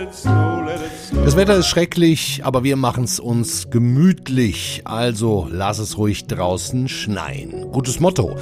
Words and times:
Das 0.00 1.36
Wetter 1.36 1.56
ist 1.56 1.66
schrecklich, 1.66 2.40
aber 2.42 2.64
wir 2.64 2.76
machen 2.76 3.04
es 3.04 3.20
uns 3.20 3.68
gemütlich. 3.68 4.80
Also 4.84 5.46
lass 5.50 5.78
es 5.78 5.98
ruhig 5.98 6.26
draußen 6.26 6.88
schneien. 6.88 7.70
Gutes 7.70 8.00
Motto 8.00 8.34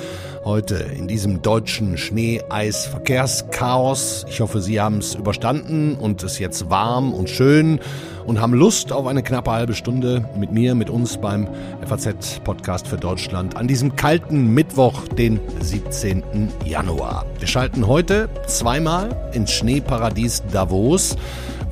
heute 0.45 0.77
in 0.77 1.09
diesem 1.09 1.43
deutschen 1.43 1.99
Schnee-Eis-Verkehrschaos. 1.99 4.25
Ich 4.29 4.41
hoffe, 4.41 4.61
Sie 4.61 4.81
haben 4.81 4.99
es 4.99 5.17
überstanden 5.17 5.97
und 5.97 6.23
es 6.23 6.39
jetzt 6.39 6.71
warm 6.71 7.13
und 7.13 7.29
schön 7.29 7.81
und 8.29 8.39
haben 8.39 8.53
Lust 8.53 8.93
auf 8.93 9.07
eine 9.07 9.23
knappe 9.23 9.51
halbe 9.51 9.75
Stunde 9.75 10.29
mit 10.37 10.53
mir, 10.53 10.75
mit 10.75 10.91
uns 10.91 11.17
beim 11.17 11.49
FAZ-Podcast 11.87 12.87
für 12.87 12.99
Deutschland 12.99 13.57
an 13.57 13.67
diesem 13.67 13.97
kalten 13.97 14.53
Mittwoch, 14.53 15.09
den 15.09 15.41
17. 15.61 16.23
Januar. 16.67 17.25
Wir 17.39 17.49
schalten 17.49 17.87
heute 17.87 18.29
zweimal 18.47 19.31
ins 19.33 19.51
Schneeparadies 19.53 20.43
Davos 20.53 21.17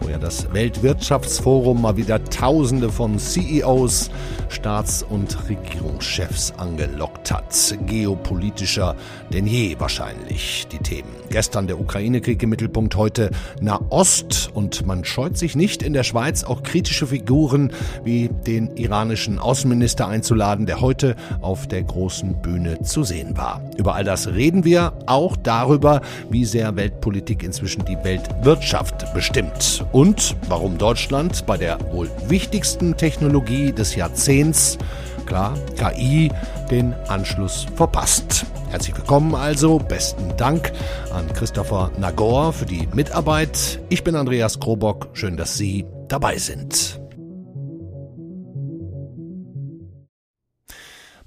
wo 0.01 0.09
ja 0.09 0.19
das 0.19 0.53
Weltwirtschaftsforum 0.53 1.83
mal 1.83 1.97
wieder 1.97 2.23
Tausende 2.25 2.91
von 2.91 3.19
CEOs, 3.19 4.11
Staats- 4.49 5.03
und 5.03 5.49
Regierungschefs 5.49 6.53
angelockt 6.57 7.31
hat. 7.31 7.77
Geopolitischer 7.87 8.97
denn 9.33 9.47
je 9.47 9.77
wahrscheinlich 9.79 10.67
die 10.71 10.79
Themen. 10.79 11.09
Gestern 11.31 11.67
der 11.67 11.81
Ukraine-Krieg 11.81 12.43
im 12.43 12.51
Mittelpunkt, 12.51 12.97
heute 12.97 13.31
Nahost 13.61 14.51
und 14.55 14.87
man 14.87 15.05
scheut 15.05 15.37
sich 15.37 15.57
nicht 15.57 15.83
in 15.83 15.93
der 15.93 16.05
Schweiz 16.05 16.45
auch 16.45 16.63
kritische 16.63 17.09
Figuren 17.09 17.73
wie 18.05 18.29
den 18.29 18.77
iranischen 18.77 19.39
Außenminister 19.39 20.07
einzuladen, 20.07 20.67
der 20.67 20.81
heute 20.81 21.17
auf 21.41 21.67
der 21.67 21.83
großen 21.83 22.41
Bühne 22.43 22.83
zu 22.83 23.03
sehen 23.03 23.37
war. 23.37 23.63
Über 23.77 23.95
all 23.95 24.05
das 24.05 24.29
reden 24.29 24.65
wir, 24.65 24.93
auch 25.07 25.37
darüber, 25.37 26.01
wie 26.31 26.45
sehr 26.45 26.77
Weltpolitik 26.77 27.43
inzwischen 27.43 27.85
die 27.85 27.97
Weltwirtschaft 28.03 29.13
bestimmt 29.15 29.85
und 29.93 30.37
warum 30.49 30.79
Deutschland 30.79 31.47
bei 31.47 31.57
der 31.57 31.79
wohl 31.93 32.11
wichtigsten 32.29 32.97
Technologie 32.97 33.73
des 33.73 33.95
Jahrzehnts, 33.95 34.79
klar, 35.27 35.55
KI, 35.77 36.31
den 36.71 36.95
Anschluss 37.09 37.67
verpasst. 37.77 38.47
Herzlich 38.71 38.97
willkommen 38.97 39.35
also, 39.35 39.79
besten 39.79 40.37
Dank 40.37 40.73
an 41.13 41.33
Christopher 41.33 41.91
Nagor 41.99 42.53
für 42.53 42.67
die 42.67 42.89
Mitarbeit. 42.93 43.81
Ich 43.89 44.05
bin 44.05 44.17
Andreas 44.17 44.61
Krobock, 44.61 45.09
schön, 45.13 45.37
dass 45.37 45.57
Sie 45.57 45.87
dabei 46.09 46.39
sind. 46.39 47.01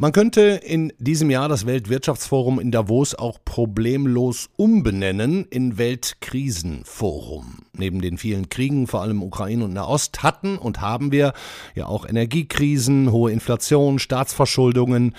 Man 0.01 0.13
könnte 0.13 0.61
in 0.63 0.93
diesem 0.97 1.29
Jahr 1.29 1.49
das 1.49 1.65
Weltwirtschaftsforum 1.65 2.61
in 2.61 2.71
Davos 2.71 3.15
auch 3.15 3.39
problemlos 3.43 4.49
umbenennen 4.55 5.43
in 5.49 5.77
Weltkrisenforum. 5.77 7.65
Neben 7.73 7.99
den 7.99 8.17
vielen 8.17 8.47
Kriegen, 8.47 8.87
vor 8.87 9.01
allem 9.01 9.21
Ukraine 9.21 9.65
und 9.65 9.73
Nahost, 9.73 10.23
hatten 10.23 10.57
und 10.57 10.79
haben 10.79 11.11
wir 11.11 11.33
ja 11.75 11.87
auch 11.87 12.07
Energiekrisen, 12.07 13.11
hohe 13.11 13.33
Inflation, 13.33 13.99
Staatsverschuldungen, 13.99 15.15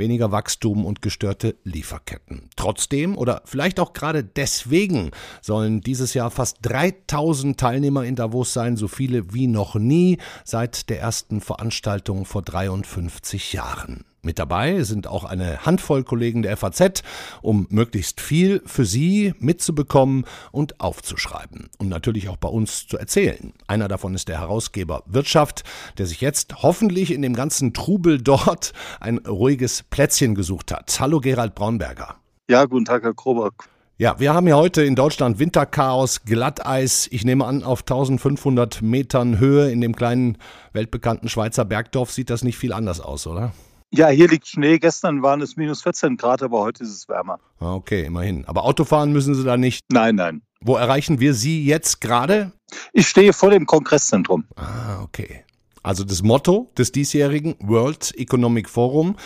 weniger 0.00 0.32
Wachstum 0.32 0.84
und 0.84 1.02
gestörte 1.02 1.54
Lieferketten. 1.62 2.50
Trotzdem 2.56 3.16
oder 3.16 3.42
vielleicht 3.44 3.78
auch 3.78 3.92
gerade 3.92 4.24
deswegen 4.24 5.12
sollen 5.40 5.80
dieses 5.80 6.14
Jahr 6.14 6.32
fast 6.32 6.58
3000 6.62 7.60
Teilnehmer 7.60 8.04
in 8.04 8.16
Davos 8.16 8.52
sein, 8.52 8.76
so 8.76 8.88
viele 8.88 9.32
wie 9.32 9.46
noch 9.46 9.76
nie 9.76 10.18
seit 10.44 10.90
der 10.90 11.00
ersten 11.00 11.40
Veranstaltung 11.40 12.24
vor 12.24 12.42
53 12.42 13.52
Jahren. 13.52 14.04
Mit 14.22 14.38
dabei 14.38 14.82
sind 14.82 15.06
auch 15.06 15.24
eine 15.24 15.64
Handvoll 15.64 16.04
Kollegen 16.04 16.42
der 16.42 16.54
FAZ, 16.58 17.02
um 17.40 17.66
möglichst 17.70 18.20
viel 18.20 18.60
für 18.66 18.84
Sie 18.84 19.32
mitzubekommen 19.38 20.26
und 20.52 20.78
aufzuschreiben 20.78 21.70
und 21.78 21.88
natürlich 21.88 22.28
auch 22.28 22.36
bei 22.36 22.48
uns 22.48 22.86
zu 22.86 22.98
erzählen. 22.98 23.54
Einer 23.66 23.88
davon 23.88 24.14
ist 24.14 24.28
der 24.28 24.38
Herausgeber 24.38 25.04
Wirtschaft, 25.06 25.64
der 25.96 26.04
sich 26.04 26.20
jetzt 26.20 26.62
hoffentlich 26.62 27.12
in 27.12 27.22
dem 27.22 27.32
ganzen 27.32 27.72
Trubel 27.72 28.20
dort 28.20 28.74
ein 29.00 29.18
ruhiges 29.18 29.84
Plätzchen 29.90 30.34
gesucht 30.34 30.72
hat. 30.72 30.98
Hallo 31.00 31.20
Gerald 31.20 31.54
Braunberger. 31.54 32.16
Ja, 32.48 32.64
guten 32.64 32.84
Tag, 32.84 33.02
Herr 33.02 33.14
Krobock. 33.14 33.68
Ja, 33.98 34.18
wir 34.18 34.32
haben 34.32 34.48
ja 34.48 34.56
heute 34.56 34.82
in 34.82 34.94
Deutschland 34.94 35.38
Winterchaos, 35.38 36.22
Glatteis. 36.24 37.06
Ich 37.10 37.24
nehme 37.24 37.44
an, 37.44 37.62
auf 37.62 37.80
1500 37.80 38.80
Metern 38.80 39.38
Höhe 39.38 39.70
in 39.70 39.82
dem 39.82 39.94
kleinen 39.94 40.38
weltbekannten 40.72 41.28
Schweizer 41.28 41.66
Bergdorf 41.66 42.10
sieht 42.10 42.30
das 42.30 42.42
nicht 42.42 42.56
viel 42.56 42.72
anders 42.72 43.00
aus, 43.00 43.26
oder? 43.26 43.52
Ja, 43.92 44.08
hier 44.08 44.28
liegt 44.28 44.46
Schnee. 44.46 44.78
Gestern 44.78 45.22
waren 45.22 45.42
es 45.42 45.56
minus 45.56 45.82
14 45.82 46.16
Grad, 46.16 46.42
aber 46.42 46.60
heute 46.60 46.84
ist 46.84 46.94
es 46.94 47.08
wärmer. 47.08 47.40
Ah, 47.58 47.74
okay, 47.74 48.04
immerhin. 48.06 48.46
Aber 48.46 48.64
Autofahren 48.64 49.12
müssen 49.12 49.34
Sie 49.34 49.44
da 49.44 49.56
nicht? 49.56 49.84
Nein, 49.90 50.14
nein. 50.14 50.42
Wo 50.62 50.76
erreichen 50.76 51.20
wir 51.20 51.34
Sie 51.34 51.64
jetzt 51.64 52.00
gerade? 52.00 52.52
Ich 52.92 53.08
stehe 53.08 53.32
vor 53.32 53.50
dem 53.50 53.66
Kongresszentrum. 53.66 54.44
Ah, 54.56 55.02
okay. 55.02 55.44
Also 55.82 56.04
das 56.04 56.22
Motto 56.22 56.70
des 56.78 56.92
diesjährigen 56.92 57.56
World 57.60 58.14
Economic 58.16 58.68
Forum 58.68 59.16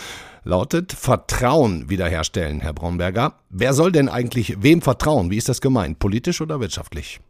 lautet 0.44 0.92
Vertrauen 0.92 1.88
wiederherstellen, 1.88 2.60
Herr 2.60 2.72
Braunberger. 2.72 3.34
Wer 3.50 3.72
soll 3.72 3.92
denn 3.92 4.08
eigentlich 4.08 4.62
wem 4.62 4.82
vertrauen? 4.82 5.30
Wie 5.30 5.36
ist 5.36 5.48
das 5.48 5.60
gemeint? 5.60 5.98
Politisch 5.98 6.40
oder 6.40 6.60
wirtschaftlich? 6.60 7.20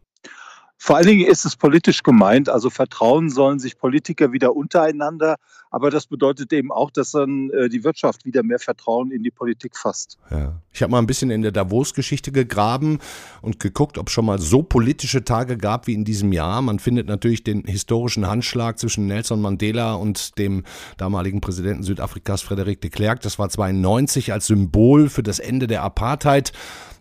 Vor 0.77 0.97
allen 0.97 1.07
Dingen 1.07 1.25
ist 1.25 1.45
es 1.45 1.55
politisch 1.55 2.03
gemeint. 2.03 2.49
Also 2.49 2.69
Vertrauen 2.69 3.29
sollen 3.29 3.59
sich 3.59 3.77
Politiker 3.77 4.33
wieder 4.33 4.55
untereinander. 4.55 5.37
Aber 5.71 5.89
das 5.89 6.07
bedeutet 6.07 6.53
eben 6.53 6.71
auch, 6.71 6.91
dass 6.91 7.11
dann 7.11 7.49
äh, 7.49 7.69
die 7.69 7.83
Wirtschaft 7.83 8.25
wieder 8.25 8.43
mehr 8.43 8.59
Vertrauen 8.59 9.11
in 9.11 9.23
die 9.23 9.31
Politik 9.31 9.77
fasst. 9.77 10.17
Ja. 10.31 10.61
Ich 10.71 10.81
habe 10.81 10.91
mal 10.91 10.99
ein 10.99 11.07
bisschen 11.07 11.31
in 11.31 11.41
der 11.41 11.51
Davos-Geschichte 11.51 12.31
gegraben 12.31 12.99
und 13.41 13.59
geguckt, 13.59 13.97
ob 13.97 14.07
es 14.07 14.13
schon 14.13 14.25
mal 14.25 14.39
so 14.39 14.63
politische 14.63 15.23
Tage 15.23 15.57
gab 15.57 15.87
wie 15.87 15.93
in 15.93 16.05
diesem 16.05 16.31
Jahr. 16.31 16.61
Man 16.61 16.79
findet 16.79 17.07
natürlich 17.07 17.43
den 17.43 17.63
historischen 17.63 18.27
Handschlag 18.27 18.79
zwischen 18.79 19.07
Nelson 19.07 19.41
Mandela 19.41 19.95
und 19.95 20.37
dem 20.37 20.63
damaligen 20.97 21.41
Präsidenten 21.41 21.83
Südafrikas 21.83 22.41
Frederik 22.41 22.81
de 22.81 22.89
Klerk. 22.89 23.21
Das 23.21 23.39
war 23.39 23.49
92 23.49 24.33
als 24.33 24.47
Symbol 24.47 25.09
für 25.09 25.23
das 25.23 25.39
Ende 25.39 25.67
der 25.67 25.83
Apartheid. 25.83 26.51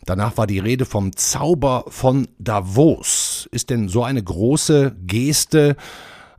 Danach 0.07 0.37
war 0.37 0.47
die 0.47 0.59
Rede 0.59 0.85
vom 0.85 1.17
Zauber 1.17 1.85
von 1.89 2.29
Davos. 2.39 3.49
Ist 3.53 3.71
denn 3.71 3.89
so 3.89 4.05
eine 4.05 4.23
große 4.23 4.97
Geste, 5.07 5.77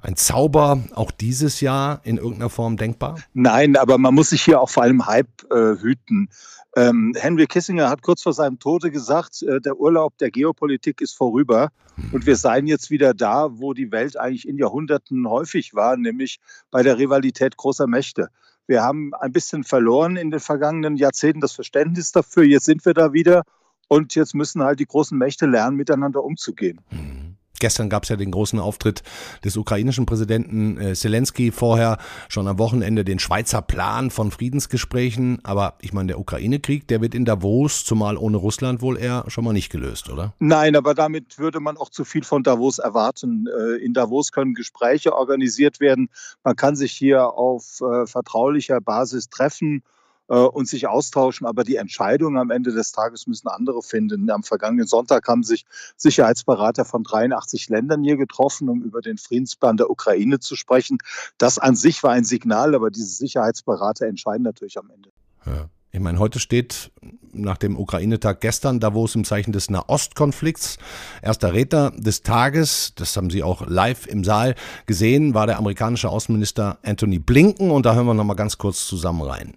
ein 0.06 0.16
Zauber 0.16 0.84
auch 0.94 1.12
dieses 1.12 1.62
Jahr 1.62 2.02
in 2.04 2.18
irgendeiner 2.18 2.50
Form 2.50 2.78
denkbar? 2.78 3.20
Nein, 3.34 3.76
aber 3.76 3.98
man 3.98 4.14
muss 4.14 4.30
sich 4.30 4.44
hier 4.44 4.62
auch 4.62 4.70
vor 4.70 4.84
allem 4.84 5.06
Hype 5.06 5.44
äh, 5.52 5.76
hüten. 5.82 6.30
Ähm, 6.76 7.14
Henry 7.18 7.48
Kissinger 7.48 7.90
hat 7.90 8.02
kurz 8.02 8.22
vor 8.22 8.34
seinem 8.34 8.60
Tode 8.60 8.92
gesagt, 8.92 9.42
äh, 9.44 9.62
der 9.62 9.80
Urlaub 9.80 10.18
der 10.18 10.30
Geopolitik 10.30 11.02
ist 11.02 11.14
vorüber 11.14 11.70
hm. 11.96 12.14
und 12.14 12.26
wir 12.26 12.36
seien 12.36 12.68
jetzt 12.68 12.90
wieder 12.90 13.14
da, 13.14 13.48
wo 13.52 13.74
die 13.74 13.92
Welt 13.92 14.18
eigentlich 14.18 14.48
in 14.48 14.58
Jahrhunderten 14.58 15.28
häufig 15.28 15.74
war, 15.74 15.98
nämlich 15.98 16.40
bei 16.72 16.84
der 16.84 16.98
Rivalität 16.98 17.58
großer 17.58 17.88
Mächte. 17.88 18.30
Wir 18.68 18.82
haben 18.82 19.14
ein 19.14 19.32
bisschen 19.32 19.64
verloren 19.64 20.18
in 20.18 20.32
den 20.32 20.40
vergangenen 20.40 20.98
Jahrzehnten 20.98 21.40
das 21.40 21.54
Verständnis 21.54 22.12
dafür. 22.12 22.44
Jetzt 22.44 22.66
sind 22.66 22.86
wir 22.86 22.94
da 22.94 23.14
wieder 23.14 23.44
und 23.88 24.16
jetzt 24.16 24.36
müssen 24.36 24.64
halt 24.64 24.80
die 24.80 24.88
großen 24.88 25.18
Mächte 25.18 25.46
lernen, 25.46 25.78
miteinander 25.78 26.24
umzugehen. 26.24 26.82
Mhm. 26.92 27.25
Gestern 27.60 27.90
gab 27.90 28.04
es 28.04 28.10
ja 28.10 28.16
den 28.16 28.32
großen 28.32 28.60
Auftritt 28.60 29.04
des 29.44 29.58
ukrainischen 29.58 30.06
Präsidenten 30.06 30.80
äh, 30.80 30.94
Zelensky, 30.94 31.52
vorher 31.52 31.98
schon 32.30 32.48
am 32.48 32.60
Wochenende 32.60 33.04
den 33.04 33.20
Schweizer 33.20 33.62
Plan 33.62 34.12
von 34.12 34.32
Friedensgesprächen. 34.32 35.40
Aber 35.44 35.76
ich 35.82 35.94
meine, 35.94 36.08
der 36.08 36.20
Ukraine-Krieg, 36.20 36.88
der 36.88 37.02
wird 37.02 37.16
in 37.16 37.26
Davos, 37.26 37.86
zumal 37.86 38.18
ohne 38.18 38.38
Russland 38.38 38.82
wohl 38.82 38.98
eher 38.98 39.26
schon 39.28 39.44
mal 39.44 39.54
nicht 39.54 39.72
gelöst, 39.72 40.10
oder? 40.10 40.34
Nein, 40.40 40.76
aber 40.76 40.94
damit 40.94 41.38
würde 41.40 41.60
man 41.60 41.78
auch 41.78 41.90
zu 41.90 42.04
viel 42.04 42.24
von 42.24 42.44
Davos 42.44 42.80
erwarten. 42.80 43.48
Äh, 43.48 43.84
in 43.84 43.94
Davos 43.94 44.32
können 44.32 44.54
Gespräche 44.54 45.14
organisiert 45.14 45.80
werden. 45.80 46.10
Man 46.44 46.56
kann 46.56 46.76
sich 46.76 46.92
hier 46.92 47.34
auf 47.34 47.82
äh, 47.82 48.06
vertraulicher 48.06 48.82
Basis 48.82 49.30
treffen 49.30 49.84
und 50.28 50.68
sich 50.68 50.88
austauschen. 50.88 51.46
Aber 51.46 51.64
die 51.64 51.76
Entscheidungen 51.76 52.38
am 52.38 52.52
Ende 52.52 52.72
des 52.72 52.92
Tages 52.92 53.28
müssen 53.28 53.48
andere 53.48 53.82
finden. 53.82 54.30
Am 54.30 54.44
vergangenen 54.44 54.88
Sonntag 54.88 55.28
haben 55.28 55.44
sich 55.44 55.66
Sicherheitsberater 55.98 56.86
von 56.86 57.04
83 57.04 57.70
Ländern 57.70 58.04
hier 58.04 58.18
getroffen, 58.18 58.70
um 58.70 58.82
über 58.82 59.02
den 59.02 59.18
Friedensplan 59.18 59.78
der 59.78 59.90
Ukraine 59.90 60.40
zu 60.40 60.56
sprechen. 60.56 60.98
Das 61.38 61.60
an 61.60 61.76
sich 61.76 62.02
war 62.04 62.12
ein 62.12 62.24
Signal, 62.24 62.76
aber 62.76 62.90
diese 62.90 63.08
Sicherheitsberater 63.08 64.08
entscheiden 64.08 64.44
natürlich 64.44 64.78
am 64.78 64.90
Ende. 64.90 65.10
Ja. 65.46 65.70
Ich 65.96 66.02
meine, 66.02 66.20
heute 66.20 66.40
steht 66.40 66.92
nach 67.32 67.56
dem 67.56 67.80
Ukraine-Tag 67.80 68.42
gestern 68.42 68.82
Davos 68.82 69.16
im 69.16 69.24
Zeichen 69.24 69.54
des 69.54 69.70
Nahostkonflikts. 69.70 70.78
Erster 71.22 71.54
Redner 71.54 71.92
des 71.92 72.22
Tages, 72.22 72.92
das 72.98 73.16
haben 73.16 73.30
Sie 73.30 73.44
auch 73.44 73.66
live 73.66 74.06
im 74.06 74.26
Saal 74.26 74.56
gesehen, 74.88 75.34
war 75.34 75.48
der 75.48 75.58
amerikanische 75.58 76.10
Außenminister 76.10 76.80
Anthony 76.84 77.20
Blinken. 77.20 77.72
Und 77.72 77.86
da 77.86 77.96
hören 77.96 78.08
wir 78.08 78.14
noch 78.14 78.26
mal 78.26 78.34
ganz 78.34 78.58
kurz 78.58 78.86
zusammen 78.88 79.22
rein. 79.22 79.56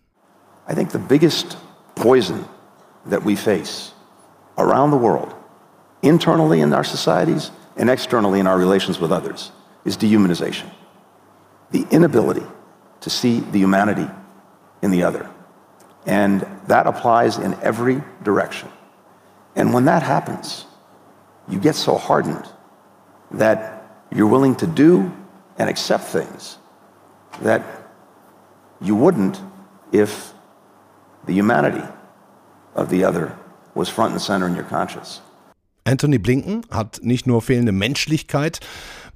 I 0.68 0.74
think 0.74 0.90
the 0.90 0.98
biggest 0.98 1.56
poison 1.94 2.44
that 3.06 3.24
we 3.24 3.34
face 3.34 3.92
around 4.58 4.90
the 4.90 4.96
world, 4.98 5.34
internally 6.02 6.60
in 6.60 6.72
our 6.72 6.84
societies 6.84 7.50
and 7.76 7.88
externally 7.88 8.38
in 8.38 8.46
our 8.46 8.58
relations 8.58 9.00
with 9.00 9.10
others 9.10 9.50
is 9.84 9.96
dehumanization. 9.96 10.70
The 11.70 11.86
inability 11.90 12.46
to 13.00 13.10
see 13.10 13.40
the 13.40 13.58
humanity 13.58 14.08
in 14.82 14.90
the 14.90 15.04
other. 15.04 15.28
And 16.06 16.46
that 16.66 16.86
applies 16.86 17.38
in 17.38 17.54
every 17.62 18.02
direction. 18.22 18.68
And 19.56 19.72
when 19.72 19.86
that 19.86 20.02
happens, 20.02 20.66
you 21.48 21.58
get 21.58 21.74
so 21.74 21.96
hardened 21.96 22.46
that 23.30 23.84
you're 24.14 24.26
willing 24.26 24.54
to 24.56 24.66
do 24.66 25.12
and 25.58 25.68
accept 25.68 26.04
things 26.04 26.58
that 27.42 27.64
you 28.80 28.94
wouldn't 28.94 29.40
if 29.92 30.32
the 31.26 31.34
humanity 31.34 31.82
of 32.74 32.88
the 32.90 33.04
other 33.04 33.32
was 33.74 33.88
front 33.88 34.12
and 34.12 34.20
center 34.20 34.46
in 34.46 34.54
your 34.54 34.64
conscience. 34.64 35.20
Anthony 35.84 36.18
Blinken 36.18 36.66
hat 36.70 37.00
nicht 37.02 37.26
nur 37.26 37.40
fehlende 37.40 37.72
Menschlichkeit 37.72 38.60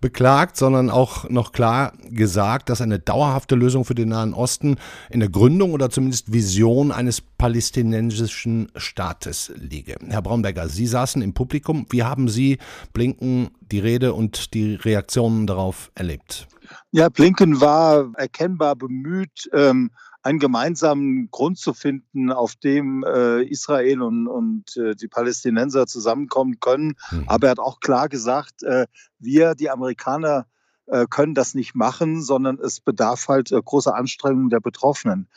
beklagt, 0.01 0.57
sondern 0.57 0.91
auch 0.91 1.29
noch 1.31 1.53
klar 1.53 1.93
gesagt, 2.11 2.69
dass 2.69 2.81
eine 2.81 2.99
dauerhafte 2.99 3.55
Lösung 3.55 3.85
für 3.85 3.95
den 3.95 4.09
Nahen 4.09 4.35
Osten 4.35 4.77
in 5.09 5.21
der 5.21 5.29
Gründung 5.31 5.73
oder 5.73 5.91
zumindest 5.91 6.33
Vision 6.33 6.91
eines 6.91 7.21
palästinensischen 7.21 8.73
Staates 8.77 9.53
liege. 9.57 9.97
Herr 10.09 10.23
Braunberger, 10.23 10.69
Sie 10.69 10.87
saßen 10.87 11.23
im 11.23 11.35
Publikum. 11.35 11.87
Wie 11.91 12.03
haben 12.03 12.29
Sie 12.29 12.59
Blinken 12.93 13.51
die 13.71 13.79
Rede 13.79 14.13
und 14.13 14.55
die 14.55 14.75
Reaktionen 14.75 15.47
darauf 15.47 15.91
erlebt? 15.95 16.49
Ja, 16.91 17.09
Blinken 17.09 17.61
war 17.61 18.11
erkennbar 18.17 18.77
bemüht, 18.77 19.49
ähm, 19.55 19.91
einen 20.23 20.39
gemeinsamen 20.39 21.31
Grund 21.31 21.59
zu 21.59 21.75
finden, 21.75 22.31
auf 22.31 22.55
dem 22.57 23.05
äh, 23.05 23.43
Israel 23.43 24.03
und, 24.03 24.29
und 24.29 24.77
äh, 24.77 24.95
die 24.95 25.09
Palästinenser 25.09 25.87
zusammenkommen 25.87 26.61
können. 26.61 26.95
Mhm. 27.11 27.25
Aber 27.27 27.49
er 27.49 27.51
hat 27.53 27.59
auch 27.59 27.81
klar 27.81 28.09
gesagt, 28.09 28.63
äh, 28.63 28.87
wir, 29.19 29.55
die 29.55 29.71
Amerikaner, 29.71 30.47
äh, 30.87 31.07
können 31.09 31.35
das 31.35 31.55
nicht 31.55 31.75
machen, 31.75 32.23
sondern 32.23 32.59
es 32.59 32.81
bedarf 32.81 33.29
halt 33.29 33.53
äh, 33.53 33.61
großer 33.63 33.95
Anstrengungen 33.95 34.51
der 34.51 34.61
Betroffenen. 34.61 35.29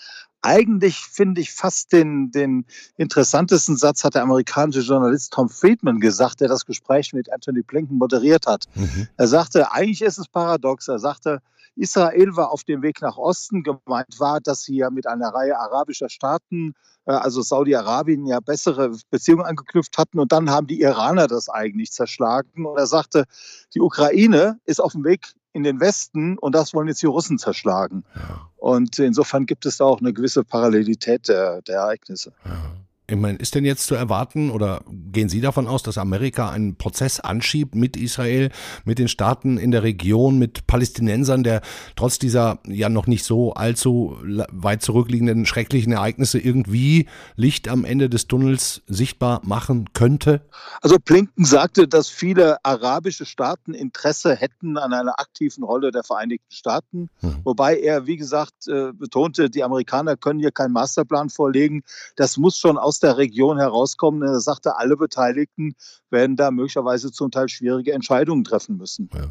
Eigentlich 0.41 0.97
finde 0.97 1.41
ich 1.41 1.51
fast 1.51 1.91
den, 1.91 2.29
den 2.31 2.65
interessantesten 2.97 3.77
Satz 3.77 4.03
hat 4.03 4.15
der 4.15 4.23
amerikanische 4.23 4.81
Journalist 4.81 5.33
Tom 5.33 5.49
Friedman 5.49 5.99
gesagt, 5.99 6.41
der 6.41 6.47
das 6.47 6.65
Gespräch 6.65 7.13
mit 7.13 7.31
Anthony 7.31 7.61
Blinken 7.61 7.97
moderiert 7.97 8.45
hat. 8.45 8.65
Mhm. 8.75 9.07
Er 9.17 9.27
sagte, 9.27 9.71
eigentlich 9.71 10.01
ist 10.01 10.17
es 10.17 10.27
paradox. 10.27 10.87
Er 10.87 10.99
sagte, 10.99 11.41
Israel 11.75 12.35
war 12.35 12.51
auf 12.51 12.63
dem 12.63 12.81
Weg 12.81 13.01
nach 13.01 13.17
Osten. 13.17 13.63
Gemeint 13.63 14.19
war, 14.19 14.39
dass 14.39 14.63
sie 14.63 14.77
ja 14.77 14.89
mit 14.89 15.07
einer 15.07 15.29
Reihe 15.29 15.57
arabischer 15.57 16.09
Staaten, 16.09 16.73
äh, 17.05 17.11
also 17.11 17.41
Saudi-Arabien, 17.41 18.25
ja 18.25 18.39
bessere 18.39 18.95
Beziehungen 19.09 19.45
angeknüpft 19.45 19.97
hatten. 19.97 20.19
Und 20.19 20.31
dann 20.31 20.49
haben 20.49 20.67
die 20.67 20.81
Iraner 20.81 21.27
das 21.27 21.49
eigentlich 21.49 21.91
zerschlagen. 21.91 22.65
Und 22.65 22.77
er 22.77 22.87
sagte, 22.87 23.25
die 23.73 23.81
Ukraine 23.81 24.59
ist 24.65 24.81
auf 24.81 24.93
dem 24.93 25.03
Weg 25.03 25.33
in 25.53 25.63
den 25.63 25.79
Westen 25.79 26.37
und 26.37 26.53
das 26.53 26.73
wollen 26.73 26.89
jetzt 26.89 27.01
die 27.01 27.07
Russen 27.07 27.37
zerschlagen. 27.37 28.03
Ja. 28.13 28.49
Und 28.57 28.99
insofern 28.99 29.45
gibt 29.45 29.65
es 29.65 29.77
da 29.77 29.85
auch 29.85 30.01
eine 30.01 30.11
gewisse 30.11 30.43
Parallelität 30.43 31.29
der, 31.29 31.61
der 31.61 31.77
Ereignisse. 31.77 32.33
Ja. 32.43 32.84
Ich 33.07 33.15
meine, 33.15 33.37
ist 33.37 33.53
denn 33.53 33.65
jetzt 33.65 33.85
zu 33.85 33.93
erwarten 33.93 34.49
oder 34.49 34.81
gehen 34.87 35.29
Sie 35.29 35.39
davon 35.39 35.67
aus, 35.67 35.83
dass 35.83 35.99
Amerika 35.99 36.49
einen 36.49 36.75
Prozess 36.75 37.19
anschiebt 37.19 37.75
mit 37.75 37.97
Israel, 37.97 38.49
mit 38.83 38.97
den 38.97 39.07
Staaten 39.07 39.59
in 39.59 39.69
der 39.69 39.83
Region, 39.83 40.39
mit 40.39 40.65
Palästinensern, 40.65 41.43
der 41.43 41.61
trotz 41.95 42.17
dieser 42.17 42.57
ja 42.67 42.89
noch 42.89 43.05
nicht 43.05 43.23
so 43.23 43.53
allzu 43.53 44.17
weit 44.51 44.81
zurückliegenden 44.81 45.45
schrecklichen 45.45 45.93
Ereignisse 45.93 46.39
irgendwie 46.39 47.05
Licht 47.35 47.67
am 47.67 47.85
Ende 47.85 48.09
des 48.09 48.27
Tunnels 48.27 48.81
sichtbar 48.87 49.39
machen 49.43 49.93
könnte? 49.93 50.41
Also 50.81 50.97
Blinken 50.97 51.45
sagte, 51.45 51.87
dass 51.87 52.09
viele 52.09 52.57
arabische 52.65 53.27
Staaten 53.27 53.75
Interesse 53.75 54.35
hätten 54.35 54.77
an 54.77 54.93
einer 54.93 55.19
aktiven 55.19 55.63
Rolle 55.63 55.91
der 55.91 56.03
Vereinigten 56.03 56.51
Staaten, 56.51 57.09
hm. 57.19 57.37
wobei 57.43 57.79
er, 57.79 58.07
wie 58.07 58.17
gesagt, 58.17 58.67
äh, 58.67 58.93
betonte, 58.93 59.51
die 59.51 59.63
Amerikaner 59.63 60.17
können 60.17 60.39
hier 60.39 60.51
keinen 60.51 60.71
Masterplan 60.71 61.29
vorlegen. 61.29 61.83
Das 62.15 62.37
muss 62.37 62.57
schon 62.57 62.79
aus 62.79 62.94
aus 62.95 62.99
der 63.01 63.17
Region 63.17 63.57
herauskommen. 63.57 64.21
Er 64.23 64.39
sagte, 64.39 64.77
alle 64.77 64.95
Beteiligten 64.95 65.75
werden 66.09 66.37
da 66.37 66.49
möglicherweise 66.49 67.11
zum 67.11 67.29
Teil 67.29 67.49
schwierige 67.49 67.91
Entscheidungen 67.91 68.45
treffen 68.45 68.77
müssen. 68.77 69.09
Ja. 69.13 69.29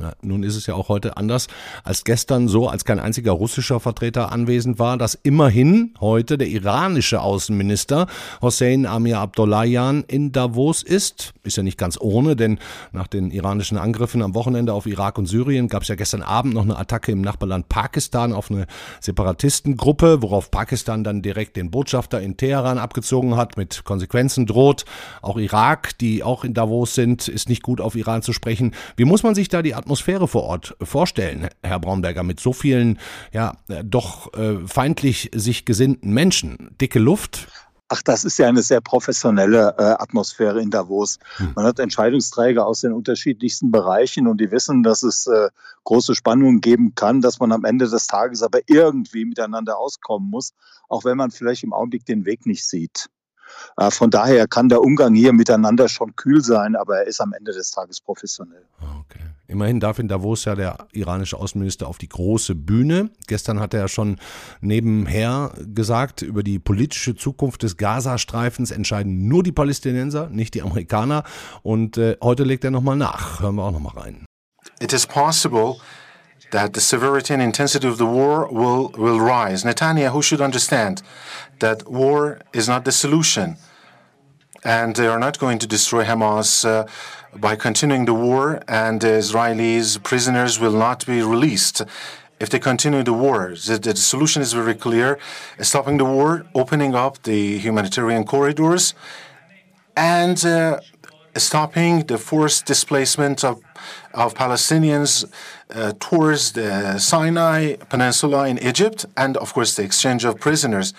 Ja, 0.00 0.14
nun 0.22 0.42
ist 0.42 0.56
es 0.56 0.66
ja 0.66 0.74
auch 0.74 0.88
heute 0.88 1.16
anders 1.16 1.46
als 1.84 2.02
gestern 2.02 2.48
so, 2.48 2.66
als 2.66 2.84
kein 2.84 2.98
einziger 2.98 3.32
russischer 3.32 3.78
Vertreter 3.78 4.32
anwesend 4.32 4.78
war, 4.78 4.96
dass 4.96 5.14
immerhin 5.14 5.94
heute 6.00 6.38
der 6.38 6.48
iranische 6.48 7.20
Außenminister 7.20 8.08
Hossein 8.40 8.86
Amir 8.86 9.20
Abdollahian 9.20 10.02
in 10.08 10.32
Davos 10.32 10.82
ist. 10.82 11.34
Ist 11.44 11.58
ja 11.58 11.62
nicht 11.62 11.78
ganz 11.78 11.98
ohne, 12.00 12.34
denn 12.34 12.58
nach 12.92 13.06
den 13.06 13.30
iranischen 13.30 13.78
Angriffen 13.78 14.22
am 14.22 14.34
Wochenende 14.34 14.72
auf 14.72 14.86
Irak 14.86 15.18
und 15.18 15.26
Syrien 15.26 15.68
gab 15.68 15.82
es 15.82 15.88
ja 15.88 15.94
gestern 15.94 16.22
Abend 16.22 16.54
noch 16.54 16.62
eine 16.62 16.78
Attacke 16.78 17.12
im 17.12 17.20
Nachbarland 17.20 17.68
Pakistan 17.68 18.32
auf 18.32 18.50
eine 18.50 18.66
Separatistengruppe, 19.00 20.22
worauf 20.22 20.50
Pakistan 20.50 21.04
dann 21.04 21.22
direkt 21.22 21.56
den 21.56 21.70
Botschafter 21.70 22.20
in 22.20 22.36
Teheran 22.36 22.78
abgezogen 22.78 23.36
hat, 23.36 23.56
mit 23.56 23.84
Konsequenzen 23.84 24.46
droht. 24.46 24.84
Auch 25.20 25.36
Irak, 25.36 25.98
die 25.98 26.24
auch 26.24 26.44
in 26.44 26.54
Davos 26.54 26.94
sind, 26.94 27.28
ist 27.28 27.48
nicht 27.48 27.62
gut 27.62 27.80
auf 27.80 27.94
Iran 27.94 28.22
zu 28.22 28.32
sprechen. 28.32 28.74
Wie 28.96 29.04
muss 29.04 29.22
man 29.22 29.34
sich 29.36 29.51
da 29.52 29.62
die 29.62 29.74
Atmosphäre 29.74 30.28
vor 30.28 30.44
Ort 30.44 30.76
vorstellen, 30.82 31.48
Herr 31.62 31.80
Braunberger, 31.80 32.22
mit 32.22 32.40
so 32.40 32.52
vielen, 32.52 32.98
ja, 33.32 33.56
doch 33.84 34.32
äh, 34.34 34.66
feindlich 34.66 35.30
sich 35.34 35.64
gesinnten 35.64 36.12
Menschen? 36.12 36.76
Dicke 36.80 36.98
Luft? 36.98 37.48
Ach, 37.94 38.00
das 38.02 38.24
ist 38.24 38.38
ja 38.38 38.48
eine 38.48 38.62
sehr 38.62 38.80
professionelle 38.80 39.74
äh, 39.76 39.82
Atmosphäre 39.82 40.62
in 40.62 40.70
Davos. 40.70 41.18
Hm. 41.36 41.52
Man 41.56 41.66
hat 41.66 41.78
Entscheidungsträger 41.78 42.66
aus 42.66 42.80
den 42.80 42.94
unterschiedlichsten 42.94 43.70
Bereichen 43.70 44.26
und 44.26 44.40
die 44.40 44.50
wissen, 44.50 44.82
dass 44.82 45.02
es 45.02 45.26
äh, 45.26 45.50
große 45.84 46.14
Spannungen 46.14 46.62
geben 46.62 46.94
kann, 46.94 47.20
dass 47.20 47.38
man 47.38 47.52
am 47.52 47.64
Ende 47.64 47.90
des 47.90 48.06
Tages 48.06 48.42
aber 48.42 48.60
irgendwie 48.66 49.26
miteinander 49.26 49.76
auskommen 49.76 50.30
muss, 50.30 50.54
auch 50.88 51.04
wenn 51.04 51.18
man 51.18 51.30
vielleicht 51.30 51.64
im 51.64 51.74
Augenblick 51.74 52.06
den 52.06 52.24
Weg 52.24 52.46
nicht 52.46 52.66
sieht. 52.66 53.10
Äh, 53.76 53.90
von 53.90 54.10
daher 54.10 54.46
kann 54.48 54.68
der 54.68 54.82
Umgang 54.82 55.14
hier 55.14 55.32
miteinander 55.32 55.88
schon 55.88 56.14
kühl 56.16 56.42
sein, 56.42 56.76
aber 56.76 56.98
er 56.98 57.06
ist 57.06 57.20
am 57.20 57.32
Ende 57.32 57.52
des 57.52 57.70
Tages 57.70 58.00
professionell. 58.00 58.64
Okay. 59.00 59.20
Immerhin 59.46 59.80
darf 59.80 59.98
in 59.98 60.08
Davos 60.08 60.46
ja 60.46 60.54
der 60.54 60.86
iranische 60.92 61.36
Außenminister 61.36 61.86
auf 61.86 61.98
die 61.98 62.08
große 62.08 62.54
Bühne. 62.54 63.10
Gestern 63.26 63.60
hat 63.60 63.74
er 63.74 63.80
ja 63.80 63.88
schon 63.88 64.16
nebenher 64.62 65.52
gesagt, 65.74 66.22
über 66.22 66.42
die 66.42 66.58
politische 66.58 67.14
Zukunft 67.14 67.62
des 67.62 67.76
Gazastreifens 67.76 68.70
entscheiden 68.70 69.28
nur 69.28 69.42
die 69.42 69.52
Palästinenser, 69.52 70.28
nicht 70.30 70.54
die 70.54 70.62
Amerikaner. 70.62 71.24
Und 71.62 71.98
äh, 71.98 72.16
heute 72.22 72.44
legt 72.44 72.64
er 72.64 72.70
nochmal 72.70 72.96
nach. 72.96 73.40
Hören 73.40 73.56
wir 73.56 73.64
auch 73.64 73.72
nochmal 73.72 73.98
rein. 73.98 74.24
It 74.80 74.92
is 74.92 75.06
possible 75.06 75.76
that 76.52 76.74
the 76.74 76.80
severity 76.80 77.34
and 77.34 77.42
intensity 77.42 77.88
of 77.88 77.98
the 77.98 78.06
war 78.06 78.46
will, 78.50 78.90
will 79.04 79.20
rise. 79.20 79.64
Netanyahu 79.64 80.22
should 80.22 80.40
understand 80.40 81.02
that 81.58 81.90
war 81.90 82.40
is 82.52 82.68
not 82.68 82.84
the 82.84 82.92
solution. 82.92 83.56
And 84.64 84.94
they 84.94 85.08
are 85.08 85.18
not 85.18 85.38
going 85.38 85.58
to 85.58 85.66
destroy 85.66 86.04
Hamas 86.04 86.64
uh, 86.64 86.86
by 87.36 87.56
continuing 87.56 88.04
the 88.04 88.14
war, 88.14 88.62
and 88.68 89.00
the 89.00 89.14
Israelis 89.24 90.00
prisoners 90.02 90.60
will 90.60 90.76
not 90.86 91.04
be 91.04 91.20
released 91.20 91.82
if 92.38 92.48
they 92.50 92.58
continue 92.58 93.02
the 93.02 93.12
war. 93.12 93.54
The, 93.66 93.78
the 93.78 93.96
solution 93.96 94.42
is 94.42 94.52
very 94.52 94.74
clear 94.74 95.18
stopping 95.60 95.96
the 95.96 96.04
war, 96.04 96.44
opening 96.54 96.94
up 96.94 97.22
the 97.22 97.58
humanitarian 97.58 98.24
corridors, 98.24 98.94
and 99.96 100.44
uh, 100.44 100.80
stopping 101.36 102.00
the 102.06 102.18
forced 102.18 102.66
displacement 102.66 103.42
of, 103.44 103.60
of 104.14 104.34
Palestinians 104.34 105.26
uh, 105.74 105.92
towards 105.98 106.52
the 106.52 106.98
Sinai 106.98 107.76
Peninsula 107.88 108.48
in 108.48 108.58
Egypt, 108.58 109.06
and 109.16 109.36
of 109.36 109.52
course 109.54 109.74
the 109.74 109.82
exchange 109.82 110.24
of 110.24 110.38
prisoners. 110.38 110.94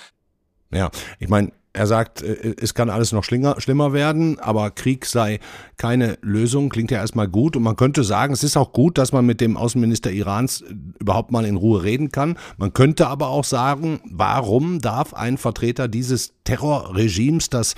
Ja, 0.71 0.89
ich 1.19 1.29
meine, 1.29 1.51
er 1.73 1.87
sagt, 1.87 2.21
äh, 2.21 2.55
es 2.61 2.75
kann 2.75 2.89
alles 2.91 3.11
noch 3.11 3.23
schlimmer, 3.23 3.93
werden, 3.93 4.39
aber 4.39 4.69
Krieg 4.69 5.05
sei 5.05 5.39
keine 5.77 6.17
Lösung. 6.21 6.69
Klingt 6.69 6.91
ja 6.91 6.99
erstmal 6.99 7.27
gut. 7.27 7.55
Und 7.57 7.63
man 7.63 7.75
könnte 7.75 8.03
sagen, 8.03 8.33
es 8.33 8.43
ist 8.43 8.57
auch 8.57 8.73
gut, 8.73 8.99
dass 8.99 9.11
man 9.11 9.25
mit 9.25 9.41
dem 9.41 9.57
Außenminister 9.57 10.11
Irans 10.11 10.61
äh, 10.61 10.75
überhaupt 10.99 11.31
mal 11.31 11.45
in 11.45 11.55
Ruhe 11.55 11.83
reden 11.83 12.11
kann. 12.11 12.37
Man 12.57 12.73
könnte 12.73 13.07
aber 13.07 13.29
auch 13.29 13.43
sagen, 13.43 13.99
warum 14.05 14.79
darf 14.81 15.15
ein 15.15 15.37
Vertreter 15.37 15.87
dieses 15.87 16.33
Terrorregimes, 16.43 17.49
das 17.49 17.73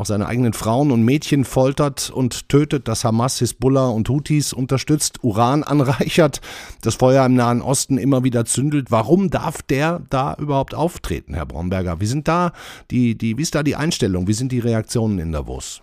auch 0.00 0.06
seine 0.06 0.26
eigenen 0.26 0.54
Frauen 0.54 0.90
und 0.90 1.04
Mädchen 1.04 1.44
foltert 1.44 2.10
und 2.10 2.48
tötet, 2.48 2.88
das 2.88 3.04
Hamas, 3.04 3.38
Hisbollah 3.38 3.90
und 3.90 4.08
Houthis 4.08 4.52
unterstützt, 4.52 5.22
Uran 5.22 5.62
anreichert, 5.62 6.40
das 6.80 6.94
Feuer 6.94 7.26
im 7.26 7.34
Nahen 7.34 7.60
Osten 7.60 7.98
immer 7.98 8.24
wieder 8.24 8.46
zündelt. 8.46 8.90
Warum 8.90 9.30
darf 9.30 9.60
der 9.62 10.00
da 10.08 10.34
überhaupt 10.38 10.74
auftreten, 10.74 11.34
Herr 11.34 11.46
Bromberger? 11.46 12.00
Wie 12.00 12.06
sind 12.06 12.28
da 12.28 12.52
die, 12.90 13.16
die, 13.16 13.36
wie 13.36 13.42
ist 13.42 13.54
da 13.54 13.62
die 13.62 13.76
Einstellung? 13.76 14.26
Wie 14.26 14.32
sind 14.32 14.52
die 14.52 14.58
Reaktionen 14.58 15.18
in 15.18 15.32
Davos? 15.32 15.82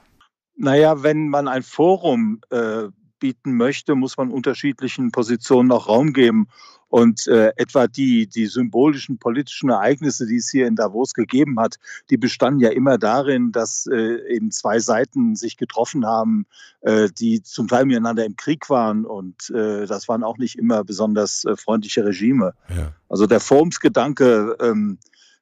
Naja, 0.56 1.04
wenn 1.04 1.30
man 1.30 1.48
ein 1.48 1.62
Forum 1.62 2.42
äh, 2.50 2.86
bieten 3.20 3.56
möchte, 3.56 3.94
muss 3.96 4.18
man 4.18 4.32
unterschiedlichen 4.32 5.12
Positionen 5.12 5.72
auch 5.72 5.88
Raum 5.88 6.14
geben. 6.14 6.48
Und 6.89 7.27
äh, 7.27 7.51
etwa 7.58 7.88
die, 7.88 8.27
die 8.27 8.46
symbolischen 8.46 9.17
politischen 9.17 9.70
Ereignisse, 9.70 10.25
die 10.25 10.38
es 10.38 10.50
hier 10.50 10.67
in 10.67 10.75
Davos 10.75 11.13
gegeben 11.13 11.60
hat, 11.60 11.75
die 12.10 12.17
bestanden 12.17 12.62
ja 12.62 12.70
immer 12.70 12.98
darin, 12.98 13.51
dass 13.51 13.88
äh, 13.91 14.34
eben 14.34 14.51
zwei 14.51 14.79
Seiten 14.79 15.36
sich 15.36 15.58
getroffen 15.58 16.06
haben, 16.06 16.46
äh, 16.82 17.10
die 17.10 17.44
zum 17.44 17.67
Teil 17.67 17.86
miteinander 17.86 18.25
im 18.25 18.38
Krieg 18.38 18.70
waren. 18.70 19.06
Und 19.06 19.50
äh, 19.50 19.86
das 19.86 20.08
waren 20.08 20.24
auch 20.24 20.38
nicht 20.38 20.58
immer 20.58 20.84
besonders 20.84 21.44
äh, 21.44 21.58
freundliche 21.58 22.06
Regime. 22.06 22.53
Ja. 22.70 22.94
Also 23.10 23.27
der 23.27 23.39
Formsgedanke, 23.39 24.56
ähm, 24.62 24.98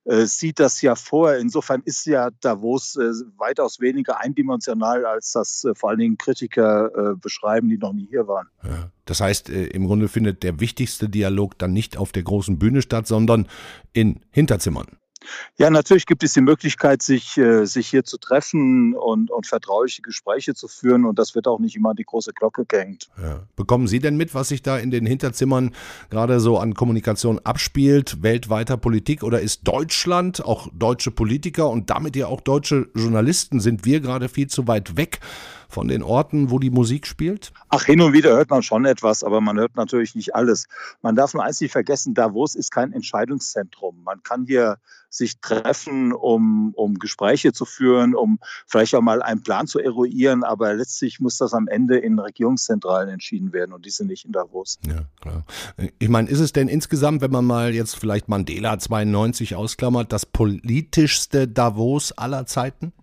äh, 0.06 0.26
sieht 0.26 0.60
das 0.60 0.82
ja 0.82 0.96
vor. 0.96 1.36
Insofern 1.36 1.82
ist 1.84 2.06
ja 2.06 2.30
Davos 2.42 2.96
äh, 2.96 3.12
weitaus 3.38 3.80
weniger 3.80 4.22
eindimensional, 4.22 5.06
als 5.06 5.32
das 5.32 5.64
äh, 5.64 5.76
vor 5.76 5.90
allen 5.90 6.00
Dingen 6.00 6.18
Kritiker 6.18 6.92
äh, 6.96 7.16
beschreiben, 7.16 7.70
die 7.70 7.78
noch 7.78 7.94
nie 7.94 8.08
hier 8.10 8.28
waren. 8.28 8.48
Ja. 8.64 8.92
Das 9.06 9.20
heißt, 9.20 9.50
äh, 9.50 9.66
im 9.68 9.88
Grunde 9.88 10.08
findet 10.08 10.44
der 10.44 10.60
wichtigste 10.60 11.10
Dialog 11.10 11.58
dann 11.58 11.74
nicht 11.74 11.98
auf 11.98 12.12
der 12.12 12.24
großen 12.24 12.60
Bühne 12.60 12.82
statt, 12.82 13.08
sondern 13.08 13.48
in 13.94 14.22
Hinterzimmern. 14.32 14.88
Ja, 15.58 15.70
natürlich 15.70 16.06
gibt 16.06 16.24
es 16.24 16.34
die 16.34 16.42
Möglichkeit, 16.42 17.02
sich, 17.02 17.38
äh, 17.38 17.66
sich 17.66 17.88
hier 17.88 18.04
zu 18.04 18.18
treffen 18.18 18.96
und, 18.96 19.32
und 19.32 19.48
vertrauliche 19.48 20.02
Gespräche 20.02 20.54
zu 20.54 20.68
führen. 20.68 21.06
Und 21.06 21.20
das 21.20 21.36
wird 21.36 21.48
auch 21.48 21.60
nicht 21.60 21.76
immer 21.76 21.92
an 21.92 21.96
die 21.96 22.04
große 22.04 22.34
Glocke 22.34 22.66
gehängt. 22.66 23.10
Ja. 23.22 23.44
Bekommen 23.56 23.88
Sie 23.88 24.00
denn 24.00 24.18
mit, 24.18 24.34
was 24.34 24.50
sich 24.50 24.62
da 24.62 24.78
in 24.78 24.92
den 24.92 25.06
Hinterzimmern 25.06 25.74
gerade 26.10 26.40
so 26.40 26.58
an 26.58 26.74
Kommunikation 26.74 27.40
abspielt, 27.40 28.22
weltweiter 28.22 28.78
Politik? 28.78 29.24
Oder 29.24 29.42
ist 29.42 29.68
Deutschland, 29.68 30.44
auch 30.44 30.68
deutsche 30.74 31.12
Politiker 31.12 31.70
und 31.70 31.90
damit 31.90 32.16
ja 32.16 32.28
auch 32.28 32.42
deutsche 32.42 32.90
Journalisten, 32.96 33.60
sind 33.60 33.86
wir 33.86 34.00
gerade 34.00 34.30
viel 34.30 34.48
zu 34.48 34.68
weit 34.68 34.98
weg 34.98 35.20
von 35.76 35.90
den 35.90 36.04
Orten, 36.04 36.52
wo 36.52 36.58
die 36.58 36.70
Musik 36.70 37.06
spielt? 37.06 37.52
Ach, 37.68 37.84
hin 37.84 38.00
und 38.00 38.14
wieder 38.14 38.30
hört 38.30 38.50
man 38.50 38.64
schon 38.64 38.86
etwas, 38.86 39.26
aber 39.26 39.42
man 39.42 39.60
hört 39.60 39.76
natürlich 39.76 40.16
nicht 40.16 40.34
alles. 40.34 40.68
Man 41.02 41.18
darf 41.18 41.34
nur 41.34 41.44
eins 41.44 41.60
nicht 41.60 41.74
vergessen, 41.74 42.14
Davos 42.14 42.56
ist 42.56 42.72
kein 42.72 42.94
Entscheidungszentrum. 42.94 44.02
Man 44.06 44.24
kann 44.24 44.46
hier 44.46 44.78
sich 45.10 45.42
treffen, 45.42 46.14
um, 46.14 46.72
um 46.76 46.98
Gespräche 46.98 47.52
zu 47.52 47.66
führen, 47.66 48.16
um 48.16 48.40
vielleicht 48.66 48.96
auch 48.96 49.02
mal 49.02 49.22
einen 49.22 49.44
Plan 49.44 49.68
zu 49.68 49.80
eruieren, 49.80 50.46
aber 50.46 50.74
letztlich 50.74 51.20
muss 51.20 51.38
das 51.38 51.54
am 51.54 51.68
Ende 51.68 51.98
in 51.98 52.20
Regierungszentralen 52.20 53.10
entschieden 53.10 53.52
werden 53.52 53.74
und 53.74 53.86
die 53.86 53.90
sind 53.90 54.08
nicht 54.08 54.24
in 54.24 54.32
Davos. 54.32 54.80
Ja, 54.88 55.04
klar. 55.20 55.46
Ich 56.00 56.08
meine, 56.08 56.30
ist 56.30 56.40
es 56.40 56.54
denn 56.54 56.70
insgesamt, 56.70 57.20
wenn 57.20 57.32
man 57.32 57.44
mal 57.44 57.74
jetzt 57.74 57.98
vielleicht 57.98 58.30
Mandela 58.30 58.80
92 58.80 59.56
ausklammert, 59.56 60.14
das 60.14 60.26
politischste 60.26 61.50
Davos 61.50 62.14
aller 62.14 62.46
Zeiten? 62.46 62.94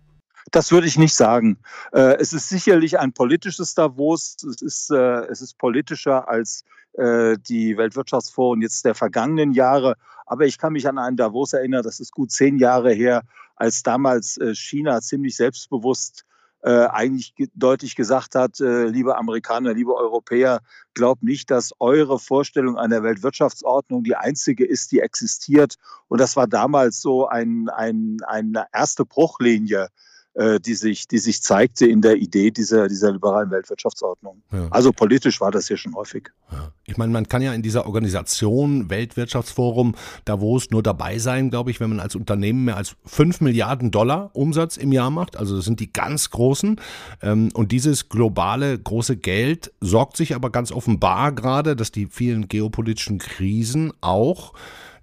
Das 0.53 0.71
würde 0.71 0.85
ich 0.85 0.99
nicht 0.99 1.15
sagen. 1.15 1.57
Äh, 1.93 2.17
es 2.19 2.31
ist 2.31 2.47
sicherlich 2.47 2.99
ein 2.99 3.11
politisches 3.11 3.73
Davos. 3.73 4.37
Es 4.47 4.61
ist, 4.61 4.91
äh, 4.91 5.25
es 5.25 5.41
ist 5.41 5.57
politischer 5.57 6.29
als 6.29 6.63
äh, 6.93 7.37
die 7.39 7.75
Weltwirtschaftsforen 7.75 8.61
jetzt 8.61 8.85
der 8.85 8.93
vergangenen 8.93 9.53
Jahre. 9.53 9.95
Aber 10.27 10.45
ich 10.45 10.59
kann 10.59 10.73
mich 10.73 10.87
an 10.87 10.99
einen 10.99 11.17
Davos 11.17 11.53
erinnern, 11.53 11.81
das 11.81 11.99
ist 11.99 12.11
gut 12.11 12.31
zehn 12.31 12.59
Jahre 12.59 12.93
her, 12.93 13.23
als 13.55 13.81
damals 13.81 14.39
China 14.53 15.01
ziemlich 15.01 15.35
selbstbewusst 15.35 16.23
eigentlich 16.61 17.33
deutlich 17.55 17.97
gesagt 17.97 18.35
hat, 18.35 18.59
liebe 18.59 19.17
Amerikaner, 19.17 19.73
liebe 19.73 19.93
Europäer, 19.93 20.61
glaubt 20.93 21.21
nicht, 21.21 21.51
dass 21.51 21.73
eure 21.79 22.19
Vorstellung 22.19 22.77
einer 22.77 23.03
Weltwirtschaftsordnung 23.03 24.05
die 24.05 24.15
einzige 24.15 24.65
ist, 24.65 24.93
die 24.93 25.01
existiert. 25.01 25.75
Und 26.07 26.21
das 26.21 26.37
war 26.37 26.47
damals 26.47 27.01
so 27.01 27.27
ein, 27.27 27.67
ein, 27.67 28.19
eine 28.25 28.67
erste 28.71 29.03
Bruchlinie 29.03 29.89
die 30.35 30.73
sich, 30.73 31.07
die 31.07 31.19
sich 31.19 31.43
zeigte 31.43 31.85
in 31.85 32.01
der 32.01 32.15
Idee 32.15 32.49
dieser, 32.49 32.87
dieser 32.87 33.11
liberalen 33.11 33.51
Weltwirtschaftsordnung. 33.51 34.41
Ja. 34.51 34.67
Also 34.71 34.91
politisch 34.91 35.39
war 35.39 35.51
das 35.51 35.67
hier 35.67 35.77
schon 35.77 35.93
häufig. 35.93 36.29
Ja. 36.51 36.71
Ich 36.85 36.97
meine, 36.97 37.13
man 37.13 37.27
kann 37.27 37.41
ja 37.41 37.53
in 37.53 37.61
dieser 37.61 37.85
Organisation 37.85 38.89
Weltwirtschaftsforum 38.89 39.95
Davos 40.25 40.69
nur 40.69 40.83
dabei 40.83 41.17
sein, 41.17 41.49
glaube 41.49 41.71
ich, 41.71 41.79
wenn 41.79 41.89
man 41.89 41.99
als 41.99 42.15
Unternehmen 42.15 42.65
mehr 42.65 42.77
als 42.77 42.95
5 43.05 43.41
Milliarden 43.41 43.91
Dollar 43.91 44.31
Umsatz 44.33 44.75
im 44.77 44.91
Jahr 44.91 45.09
macht. 45.09 45.37
Also 45.37 45.55
das 45.55 45.65
sind 45.65 45.79
die 45.79 45.93
ganz 45.93 46.29
großen. 46.31 46.81
Ähm, 47.21 47.49
und 47.53 47.71
dieses 47.71 48.09
globale 48.09 48.77
große 48.77 49.17
Geld 49.17 49.71
sorgt 49.79 50.17
sich 50.17 50.35
aber 50.35 50.49
ganz 50.49 50.71
offenbar 50.71 51.31
gerade, 51.31 51.75
dass 51.75 51.91
die 51.91 52.07
vielen 52.07 52.47
geopolitischen 52.47 53.19
Krisen 53.19 53.93
auch 54.01 54.53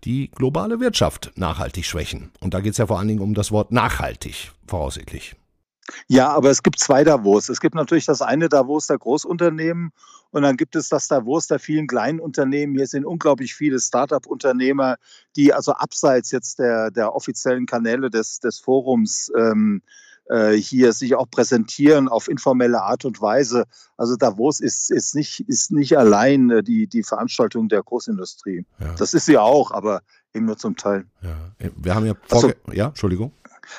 die 0.05 0.31
globale 0.31 0.81
Wirtschaft 0.81 1.33
nachhaltig 1.37 1.85
schwächen. 1.85 2.31
Und 2.41 2.55
da 2.55 2.61
geht 2.61 2.73
es 2.73 2.79
ja 2.79 2.87
vor 2.87 2.99
allen 2.99 3.09
Dingen 3.09 3.21
um 3.21 3.35
das 3.35 3.53
Wort 3.53 3.73
nachhaltig, 3.73 4.53
voraussichtlich. 4.67 5.37
Ja, 6.09 6.29
aber 6.29 6.51
es 6.51 6.63
gibt 6.63 6.79
zwei 6.79 7.05
Davos. 7.05 7.49
Es 7.49 7.61
gibt 7.61 7.75
natürlich 7.75 8.07
das 8.07 8.23
eine 8.23 8.49
Davos 8.49 8.87
der 8.87 8.99
Großunternehmen 8.99 9.93
und 10.31 10.43
dann 10.43 10.57
gibt 10.57 10.77
es 10.77 10.89
das 10.89 11.09
Davos 11.09 11.47
der 11.49 11.59
vielen 11.59 11.87
kleinen 11.87 12.21
Unternehmen. 12.21 12.77
Hier 12.77 12.87
sind 12.87 13.05
unglaublich 13.05 13.55
viele 13.55 13.81
Start-up-Unternehmer, 13.81 14.97
die 15.37 15.53
also 15.53 15.73
abseits 15.73 16.31
jetzt 16.31 16.59
der, 16.59 16.91
der 16.91 17.15
offiziellen 17.15 17.67
Kanäle 17.67 18.11
des, 18.11 18.39
des 18.41 18.61
Forums 18.61 19.33
ähm, 19.37 19.83
äh, 20.29 20.53
hier 20.53 20.93
sich 20.93 21.15
auch 21.15 21.31
präsentieren 21.31 22.09
auf 22.09 22.29
informelle 22.29 22.83
Art 22.83 23.05
und 23.05 23.21
Weise. 23.21 23.65
Also 23.97 24.17
Davos 24.17 24.61
ist, 24.61 24.91
ist, 24.91 25.15
nicht, 25.15 25.41
ist 25.49 25.73
nicht 25.73 25.99
allein 25.99 26.51
äh, 26.51 26.63
die, 26.63 26.87
die 26.87 27.03
Veranstaltung 27.03 27.69
der 27.69 27.83
Großindustrie. 27.83 28.65
Ja. 28.79 28.95
Das 28.95 29.15
ist 29.15 29.27
sie 29.27 29.39
auch, 29.39 29.71
aber 29.71 30.03
eben 30.35 30.47
nur 30.47 30.57
zum 30.57 30.77
Teil. 30.77 31.05
Ja. 31.23 31.37
Wir 31.77 31.95
haben 31.95 32.07
ja, 32.07 32.15
also, 32.31 32.53
ja, 32.73 32.89
Entschuldigung. 32.89 33.33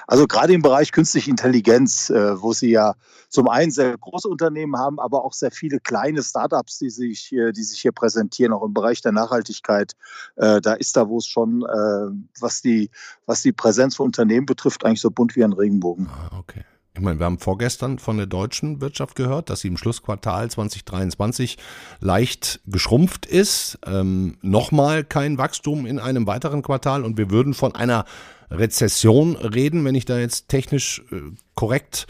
Also 0.07 0.27
gerade 0.27 0.53
im 0.53 0.61
Bereich 0.61 0.91
künstliche 0.91 1.29
Intelligenz, 1.29 2.09
äh, 2.09 2.41
wo 2.41 2.53
Sie 2.53 2.71
ja 2.71 2.95
zum 3.29 3.47
einen 3.47 3.71
sehr 3.71 3.97
große 3.97 4.27
Unternehmen 4.27 4.77
haben, 4.77 4.99
aber 4.99 5.23
auch 5.23 5.33
sehr 5.33 5.51
viele 5.51 5.79
kleine 5.79 6.21
Startups, 6.21 6.79
die 6.79 6.89
sich, 6.89 7.19
hier, 7.19 7.51
die 7.51 7.63
sich 7.63 7.81
hier 7.81 7.91
präsentieren, 7.91 8.53
auch 8.53 8.63
im 8.63 8.73
Bereich 8.73 9.01
der 9.01 9.11
Nachhaltigkeit. 9.13 9.93
Äh, 10.35 10.61
da 10.61 10.73
ist 10.73 10.97
da, 10.97 11.07
wo 11.07 11.17
es 11.17 11.27
schon, 11.27 11.63
äh, 11.63 12.41
was, 12.41 12.61
die, 12.61 12.89
was 13.25 13.41
die 13.41 13.53
Präsenz 13.53 13.95
von 13.95 14.07
Unternehmen 14.07 14.45
betrifft, 14.45 14.85
eigentlich 14.85 15.01
so 15.01 15.11
bunt 15.11 15.35
wie 15.35 15.43
ein 15.43 15.53
Regenbogen. 15.53 16.07
Ah, 16.07 16.37
okay. 16.37 16.65
Ich 16.93 16.99
meine, 16.99 17.19
wir 17.19 17.25
haben 17.25 17.39
vorgestern 17.39 17.99
von 17.99 18.17
der 18.17 18.25
deutschen 18.25 18.81
Wirtschaft 18.81 19.15
gehört, 19.15 19.49
dass 19.49 19.61
sie 19.61 19.69
im 19.69 19.77
Schlussquartal 19.77 20.51
2023 20.51 21.57
leicht 22.01 22.59
geschrumpft 22.65 23.25
ist. 23.25 23.79
Ähm, 23.85 24.37
Nochmal 24.41 25.05
kein 25.05 25.37
Wachstum 25.37 25.85
in 25.85 25.99
einem 25.99 26.27
weiteren 26.27 26.61
Quartal 26.61 27.05
und 27.05 27.17
wir 27.17 27.31
würden 27.31 27.53
von 27.53 27.75
einer 27.75 28.03
Rezession 28.51 29.35
reden, 29.35 29.85
wenn 29.85 29.95
ich 29.95 30.05
da 30.05 30.19
jetzt 30.19 30.49
technisch 30.49 31.01
äh, 31.11 31.31
korrekt 31.55 32.07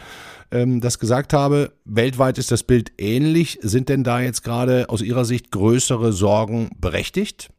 ähm, 0.51 0.81
das 0.81 0.99
gesagt 0.99 1.33
habe. 1.33 1.71
Weltweit 1.85 2.37
ist 2.37 2.51
das 2.51 2.63
Bild 2.63 2.91
ähnlich. 2.97 3.59
Sind 3.61 3.89
denn 3.89 4.03
da 4.03 4.19
jetzt 4.19 4.43
gerade 4.43 4.89
aus 4.89 5.01
Ihrer 5.01 5.25
Sicht 5.25 5.51
größere 5.51 6.13
Sorgen 6.13 6.69
berechtigt? 6.77 7.49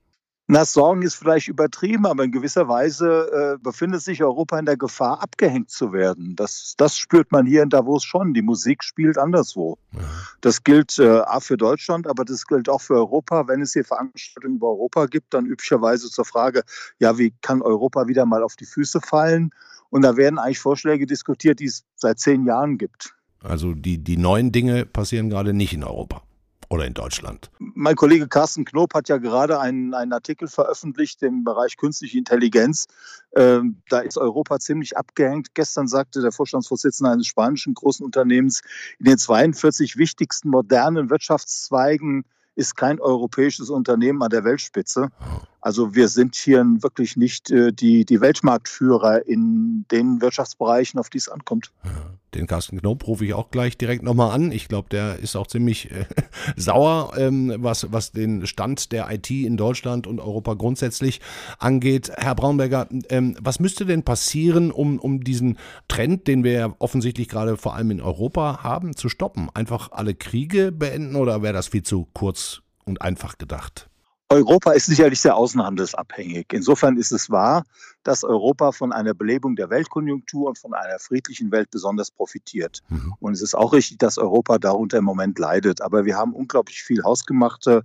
Na, 0.49 0.65
Sorgen 0.65 1.03
ist 1.03 1.15
vielleicht 1.15 1.49
übertrieben, 1.49 2.05
aber 2.05 2.25
in 2.25 2.33
gewisser 2.33 2.69
Weise 2.69 3.55
äh, 3.57 3.63
befindet 3.63 4.03
sich 4.03 4.23
Europa 4.23 4.59
in 4.59 4.67
der 4.67 4.77
Gefahr, 4.77 5.23
abgehängt 5.23 5.71
zu 5.71 5.93
werden. 5.93 6.35
Das, 6.35 6.75
das 6.77 6.99
spürt 6.99 7.31
man 7.31 7.47
hier 7.47 7.63
in 7.63 7.71
Davos 7.71 8.05
schon. 8.05 8.35
Die 8.35 8.43
Musik 8.43 8.83
spielt 8.83 9.19
anderswo. 9.19 9.79
Ja. 9.93 10.01
Das 10.41 10.65
gilt 10.65 10.99
äh, 10.99 11.23
für 11.41 11.57
Deutschland, 11.57 12.09
aber 12.09 12.25
das 12.25 12.45
gilt 12.47 12.69
auch 12.69 12.81
für 12.81 12.95
Europa. 12.95 13.47
Wenn 13.47 13.63
es 13.63 13.73
hier 13.73 13.85
Veranstaltungen 13.85 14.57
über 14.57 14.69
Europa 14.69 15.07
gibt, 15.07 15.33
dann 15.33 15.47
üblicherweise 15.47 16.11
zur 16.11 16.25
Frage, 16.25 16.65
ja, 16.99 17.17
wie 17.19 17.33
kann 17.41 17.63
Europa 17.63 18.09
wieder 18.09 18.27
mal 18.27 18.43
auf 18.43 18.57
die 18.57 18.67
Füße 18.67 19.01
fallen? 19.01 19.51
Und 19.91 20.03
da 20.03 20.17
werden 20.17 20.39
eigentlich 20.39 20.59
Vorschläge 20.59 21.07
diskutiert, 21.07 21.61
die 21.61 21.67
es 21.67 21.85
seit 21.95 22.19
zehn 22.19 22.45
Jahren 22.47 22.79
gibt. 22.79 23.15
Also 23.43 23.75
die, 23.75 23.99
die 23.99 24.17
neuen 24.17 24.51
Dinge 24.51 24.87
passieren 24.87 25.31
gerade 25.31 25.53
nicht 25.53 25.73
in 25.73 25.85
Europa 25.85 26.23
oder 26.73 26.87
in 26.87 26.95
Deutschland? 26.95 27.51
Mein 27.59 27.97
Kollege 27.97 28.27
Carsten 28.27 28.65
Knob 28.65 28.95
hat 28.95 29.09
ja 29.09 29.19
gerade 29.19 29.61
einen, 29.61 29.95
einen 29.95 30.13
Artikel 30.13 30.49
veröffentlicht 30.49 31.23
im 31.23 31.45
Bereich 31.45 31.77
künstliche 31.77 32.19
Intelligenz. 32.19 32.87
Ähm, 33.37 33.83
da 33.89 34.01
ist 34.01 34.17
Europa 34.17 34.59
ziemlich 34.59 34.97
abgehängt. 34.97 35.55
Gestern 35.55 35.87
sagte 35.87 36.23
der 36.23 36.33
Vorstandsvorsitzende 36.33 37.13
eines 37.13 37.27
spanischen 37.27 37.75
großen 37.75 38.05
Unternehmens, 38.05 38.63
in 38.99 39.05
den 39.05 39.19
42 39.19 39.97
wichtigsten 39.99 40.49
modernen 40.49 41.11
Wirtschaftszweigen 41.11 42.25
ist 42.55 42.77
kein 42.77 43.01
europäisches 43.01 43.71
Unternehmen 43.71 44.23
an 44.23 44.31
der 44.31 44.45
Weltspitze. 44.45 45.09
Also 45.63 45.95
wir 45.95 46.09
sind 46.09 46.35
hier 46.35 46.65
wirklich 46.81 47.17
nicht 47.17 47.53
äh, 47.53 47.73
die, 47.73 48.05
die 48.05 48.21
Weltmarktführer 48.21 49.27
in 49.27 49.87
den 49.93 50.21
Wirtschaftsbereichen, 50.21 50.99
auf 50.99 51.09
die 51.09 51.19
es 51.19 51.29
ankommt. 51.29 51.71
Den 52.35 52.49
Carsten 52.49 52.81
Knob 52.81 53.07
rufe 53.07 53.25
ich 53.25 53.35
auch 53.35 53.53
gleich 53.53 53.79
direkt 53.79 54.03
nochmal 54.03 54.33
an. 54.33 54.51
Ich 54.51 54.67
glaube, 54.67 54.89
der 54.91 55.21
ist 55.21 55.37
auch 55.37 55.47
ziemlich 55.47 55.93
äh, 55.93 56.07
sauer, 56.57 57.13
ähm, 57.17 57.55
was, 57.59 57.93
was 57.93 58.11
den 58.11 58.45
Stand 58.49 58.91
der 58.91 59.09
IT 59.13 59.31
in 59.31 59.57
Deutschland 59.57 60.09
und 60.09 60.19
Europa 60.19 60.55
grundsätzlich 60.55 61.21
angeht. 61.61 62.11
Herr 62.17 62.35
Braunberger, 62.35 62.89
ähm, 63.09 63.37
was 63.41 63.61
müsste 63.61 63.87
denn 63.87 64.03
passieren, 64.03 64.73
um, 64.73 64.99
um 64.99 65.23
diesen 65.23 65.59
Trend, 65.87 66.27
den 66.27 66.43
wir 66.43 66.53
ja 66.53 66.75
offensichtlich 66.81 67.29
gerade 67.29 67.57
vor 67.57 67.77
allem 67.77 67.93
in 67.93 68.01
Europa 68.01 68.65
haben, 68.65 68.97
zu 68.97 69.09
stoppen? 69.09 69.49
Einfach 69.55 69.93
alle 69.93 70.17
Kriege 70.17 70.73
beenden 70.73 71.15
oder 71.15 71.43
wäre 71.43 71.53
das 71.53 71.69
viel 71.69 71.85
zu 71.85 72.09
kurz 72.15 72.63
und 72.85 73.01
einfach 73.01 73.39
gedacht? 73.39 73.92
Europa 74.33 74.73
ist 74.73 74.87
sicherlich 74.87 75.21
sehr 75.21 75.37
außenhandelsabhängig. 75.37 76.47
Insofern 76.53 76.97
ist 76.97 77.13
es 77.13 77.29
wahr, 77.31 77.65
dass 78.03 78.25
Europa 78.25 78.73
von 78.73 78.91
einer 78.91 79.13
Belebung 79.13 79.57
der 79.57 79.69
Weltkonjunktur 79.69 80.49
und 80.49 80.59
von 80.59 80.73
einer 80.73 80.99
friedlichen 80.99 81.53
Welt 81.53 81.71
besonders 81.71 82.11
profitiert. 82.11 82.81
Mhm. 82.89 83.15
Und 83.21 83.35
es 83.35 83.43
ist 83.43 83.55
auch 83.55 83.73
richtig, 83.75 83.99
dass 83.99 84.17
Europa 84.17 84.59
darunter 84.59 84.99
im 84.99 85.05
Moment 85.05 85.39
leidet. 85.39 85.83
Aber 85.83 86.07
wir 86.07 86.17
haben 86.17 86.33
unglaublich 86.33 86.83
viel 86.83 87.05
hausgemachte 87.05 87.85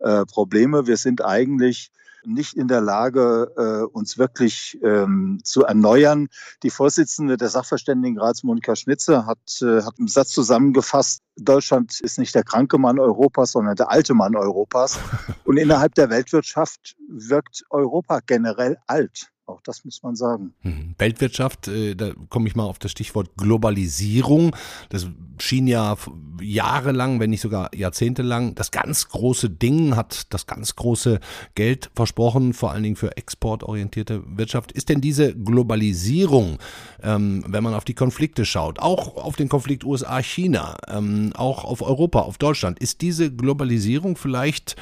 äh, 0.00 0.26
Probleme. 0.26 0.86
Wir 0.86 0.98
sind 0.98 1.24
eigentlich 1.24 1.90
nicht 2.26 2.54
in 2.54 2.68
der 2.68 2.80
Lage, 2.80 3.52
äh, 3.56 3.86
uns 3.86 4.18
wirklich 4.18 4.78
ähm, 4.82 5.40
zu 5.44 5.64
erneuern. 5.64 6.28
Die 6.62 6.70
Vorsitzende 6.70 7.36
der 7.36 7.48
Sachverständigenrats, 7.48 8.42
Monika 8.42 8.76
Schnitze, 8.76 9.26
hat, 9.26 9.38
äh, 9.62 9.82
hat 9.82 9.98
im 9.98 10.08
Satz 10.08 10.30
zusammengefasst, 10.30 11.22
Deutschland 11.36 12.00
ist 12.00 12.18
nicht 12.18 12.34
der 12.34 12.44
kranke 12.44 12.78
Mann 12.78 12.98
Europas, 12.98 13.52
sondern 13.52 13.76
der 13.76 13.90
alte 13.90 14.14
Mann 14.14 14.36
Europas. 14.36 14.98
Und 15.44 15.56
innerhalb 15.56 15.94
der 15.94 16.10
Weltwirtschaft 16.10 16.96
wirkt 17.08 17.64
Europa 17.70 18.20
generell 18.26 18.78
alt. 18.86 19.30
Auch 19.46 19.60
das 19.60 19.84
muss 19.84 20.02
man 20.02 20.16
sagen. 20.16 20.54
Hm. 20.62 20.96
Weltwirtschaft, 20.98 21.68
äh, 21.68 21.94
da 21.94 22.10
komme 22.28 22.48
ich 22.48 22.56
mal 22.56 22.64
auf 22.64 22.80
das 22.80 22.90
Stichwort 22.90 23.30
Globalisierung. 23.36 24.56
Das 24.88 25.06
schien 25.38 25.68
ja 25.68 25.96
jahrelang, 26.40 27.20
wenn 27.20 27.30
nicht 27.30 27.42
sogar 27.42 27.72
jahrzehntelang, 27.74 28.56
das 28.56 28.72
ganz 28.72 29.08
große 29.08 29.50
Ding, 29.50 29.94
hat 29.94 30.32
das 30.34 30.46
ganz 30.46 30.74
große 30.74 31.20
Geld 31.54 31.90
versprochen, 31.94 32.54
vor 32.54 32.72
allen 32.72 32.82
Dingen 32.82 32.96
für 32.96 33.16
exportorientierte 33.16 34.22
Wirtschaft. 34.26 34.72
Ist 34.72 34.88
denn 34.88 35.00
diese 35.00 35.34
Globalisierung, 35.34 36.58
ähm, 37.02 37.44
wenn 37.46 37.62
man 37.62 37.74
auf 37.74 37.84
die 37.84 37.94
Konflikte 37.94 38.44
schaut, 38.44 38.80
auch 38.80 39.16
auf 39.16 39.36
den 39.36 39.48
Konflikt 39.48 39.84
USA-China, 39.84 40.76
ähm, 40.88 41.32
auch 41.36 41.64
auf 41.64 41.82
Europa, 41.82 42.20
auf 42.20 42.38
Deutschland, 42.38 42.80
ist 42.80 43.00
diese 43.00 43.32
Globalisierung 43.32 44.16
vielleicht 44.16 44.74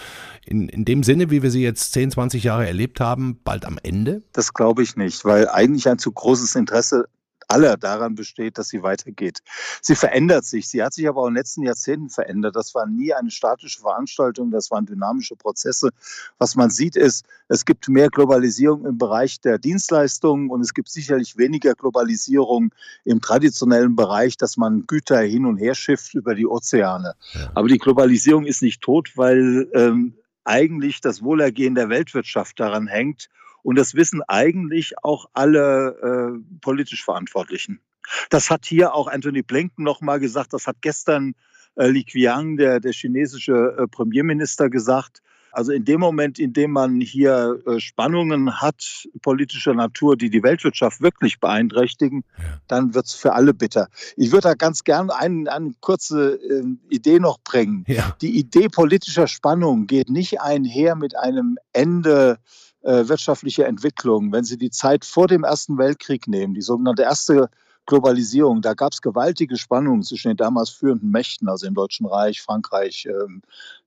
in, 0.46 0.68
in 0.68 0.84
dem 0.84 1.02
Sinne, 1.02 1.30
wie 1.30 1.42
wir 1.42 1.50
sie 1.50 1.62
jetzt 1.62 1.92
10, 1.92 2.12
20 2.12 2.44
Jahre 2.44 2.66
erlebt 2.66 3.00
haben, 3.00 3.40
bald 3.44 3.64
am 3.64 3.78
Ende? 3.82 4.22
Das 4.32 4.53
glaube 4.54 4.82
ich 4.82 4.96
nicht, 4.96 5.24
weil 5.24 5.48
eigentlich 5.48 5.88
ein 5.88 5.98
zu 5.98 6.12
großes 6.12 6.54
Interesse 6.54 7.06
aller 7.48 7.76
daran 7.76 8.14
besteht, 8.14 8.58
dass 8.58 8.68
sie 8.68 8.82
weitergeht. 8.82 9.40
Sie 9.80 9.94
verändert 9.94 10.44
sich. 10.44 10.68
Sie 10.68 10.82
hat 10.82 10.94
sich 10.94 11.08
aber 11.08 11.22
auch 11.22 11.26
in 11.26 11.34
den 11.34 11.38
letzten 11.38 11.62
Jahrzehnten 11.62 12.10
verändert. 12.10 12.56
Das 12.56 12.74
war 12.74 12.86
nie 12.86 13.12
eine 13.12 13.30
statische 13.30 13.80
Veranstaltung, 13.80 14.50
das 14.50 14.70
waren 14.70 14.86
dynamische 14.86 15.36
Prozesse. 15.36 15.90
Was 16.38 16.56
man 16.56 16.70
sieht 16.70 16.96
ist, 16.96 17.24
es 17.48 17.64
gibt 17.64 17.88
mehr 17.88 18.08
Globalisierung 18.08 18.84
im 18.86 18.98
Bereich 18.98 19.40
der 19.40 19.58
Dienstleistungen 19.58 20.50
und 20.50 20.60
es 20.60 20.74
gibt 20.74 20.88
sicherlich 20.88 21.36
weniger 21.36 21.74
Globalisierung 21.74 22.72
im 23.04 23.20
traditionellen 23.20 23.96
Bereich, 23.96 24.36
dass 24.36 24.56
man 24.56 24.84
Güter 24.86 25.20
hin 25.20 25.46
und 25.46 25.58
her 25.58 25.74
schifft 25.74 26.14
über 26.14 26.34
die 26.34 26.46
Ozeane. 26.46 27.14
Aber 27.54 27.68
die 27.68 27.78
Globalisierung 27.78 28.46
ist 28.46 28.62
nicht 28.62 28.80
tot, 28.80 29.12
weil 29.16 29.68
ähm, 29.74 30.14
eigentlich 30.44 31.00
das 31.00 31.22
Wohlergehen 31.22 31.74
der 31.74 31.88
Weltwirtschaft 31.88 32.60
daran 32.60 32.86
hängt. 32.86 33.28
Und 33.64 33.76
das 33.76 33.94
wissen 33.94 34.22
eigentlich 34.28 34.94
auch 35.02 35.26
alle 35.32 36.36
äh, 36.36 36.58
politisch 36.60 37.02
Verantwortlichen. 37.04 37.80
Das 38.28 38.50
hat 38.50 38.66
hier 38.66 38.94
auch 38.94 39.08
Anthony 39.08 39.42
Blinken 39.42 39.82
nochmal 39.82 40.20
gesagt, 40.20 40.52
das 40.52 40.66
hat 40.66 40.76
gestern 40.82 41.34
äh, 41.76 41.88
Li 41.88 42.04
Qiang, 42.04 42.58
der, 42.58 42.78
der 42.78 42.92
chinesische 42.92 43.74
äh, 43.78 43.88
Premierminister, 43.88 44.68
gesagt. 44.68 45.22
Also 45.50 45.70
in 45.70 45.84
dem 45.84 46.00
Moment, 46.00 46.38
in 46.40 46.52
dem 46.52 46.72
man 46.72 47.00
hier 47.00 47.60
äh, 47.66 47.78
Spannungen 47.78 48.60
hat, 48.60 49.08
politischer 49.22 49.72
Natur, 49.72 50.16
die 50.16 50.28
die 50.28 50.42
Weltwirtschaft 50.42 51.00
wirklich 51.00 51.38
beeinträchtigen, 51.38 52.24
ja. 52.36 52.44
dann 52.66 52.92
wird 52.92 53.06
es 53.06 53.14
für 53.14 53.32
alle 53.32 53.54
bitter. 53.54 53.88
Ich 54.16 54.32
würde 54.32 54.48
da 54.48 54.54
ganz 54.54 54.82
gern 54.82 55.10
ein, 55.10 55.46
eine 55.48 55.72
kurze 55.80 56.34
äh, 56.34 56.64
Idee 56.90 57.20
noch 57.20 57.38
bringen. 57.38 57.84
Ja. 57.86 58.14
Die 58.20 58.36
Idee 58.36 58.68
politischer 58.68 59.28
Spannung 59.28 59.86
geht 59.86 60.10
nicht 60.10 60.40
einher 60.40 60.96
mit 60.96 61.16
einem 61.16 61.56
Ende 61.72 62.38
äh, 62.84 63.08
wirtschaftlicher 63.08 63.66
Entwicklung. 63.66 64.32
Wenn 64.32 64.44
Sie 64.44 64.58
die 64.58 64.70
Zeit 64.70 65.04
vor 65.04 65.26
dem 65.26 65.44
Ersten 65.44 65.78
Weltkrieg 65.78 66.28
nehmen, 66.28 66.54
die 66.54 66.62
sogenannte 66.62 67.02
erste 67.02 67.50
Globalisierung, 67.86 68.62
da 68.62 68.74
gab 68.74 68.92
es 68.92 69.02
gewaltige 69.02 69.56
Spannungen 69.56 70.02
zwischen 70.02 70.28
den 70.28 70.36
damals 70.36 70.70
führenden 70.70 71.10
Mächten, 71.10 71.48
also 71.48 71.66
im 71.66 71.74
Deutschen 71.74 72.06
Reich, 72.06 72.40
Frankreich, 72.40 73.06
ähm, 73.06 73.42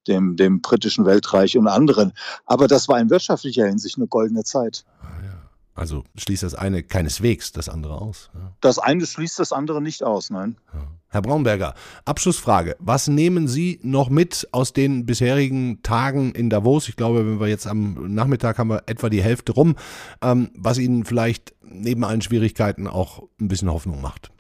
dem, 0.08 0.36
dem 0.36 0.62
britischen 0.62 1.06
Weltreich 1.06 1.58
und 1.58 1.68
anderen. 1.68 2.14
Aber 2.46 2.68
das 2.68 2.88
war 2.88 3.00
in 3.00 3.10
wirtschaftlicher 3.10 3.66
Hinsicht 3.66 3.98
eine 3.98 4.08
goldene 4.08 4.44
Zeit. 4.44 4.86
Ah, 5.02 5.37
also 5.78 6.04
schließt 6.16 6.44
das 6.44 6.56
eine 6.56 6.82
keineswegs 6.82 7.52
das 7.52 7.70
andere 7.70 8.02
aus. 8.02 8.30
Ja. 8.34 8.52
Das 8.62 8.80
eine 8.80 9.06
schließt 9.06 9.38
das 9.38 9.52
andere 9.52 9.82
nicht 9.82 10.04
aus, 10.04 10.30
nein. 10.30 10.58
Ja. 10.74 10.88
Herr 11.10 11.22
Braunberger, 11.22 11.74
Abschlussfrage. 12.04 12.76
Was 12.80 13.08
nehmen 13.08 13.48
Sie 13.48 13.80
noch 13.84 14.10
mit 14.10 14.48
aus 14.52 14.74
den 14.74 15.06
bisherigen 15.06 15.82
Tagen 15.84 16.34
in 16.34 16.50
Davos? 16.50 16.90
Ich 16.90 16.96
glaube, 16.96 17.20
wenn 17.20 17.40
wir 17.40 17.48
jetzt 17.48 17.68
am 17.68 18.14
Nachmittag 18.14 18.58
haben 18.58 18.70
wir 18.70 18.84
etwa 18.88 19.10
die 19.10 19.22
Hälfte 19.22 19.54
rum, 19.54 19.76
ähm, 20.22 20.50
was 20.56 20.80
Ihnen 20.80 21.06
vielleicht 21.06 21.54
neben 21.62 22.04
allen 22.04 22.22
Schwierigkeiten 22.22 22.88
auch 22.88 23.24
ein 23.40 23.48
bisschen 23.48 23.72
Hoffnung 23.72 24.02
macht. 24.02 24.32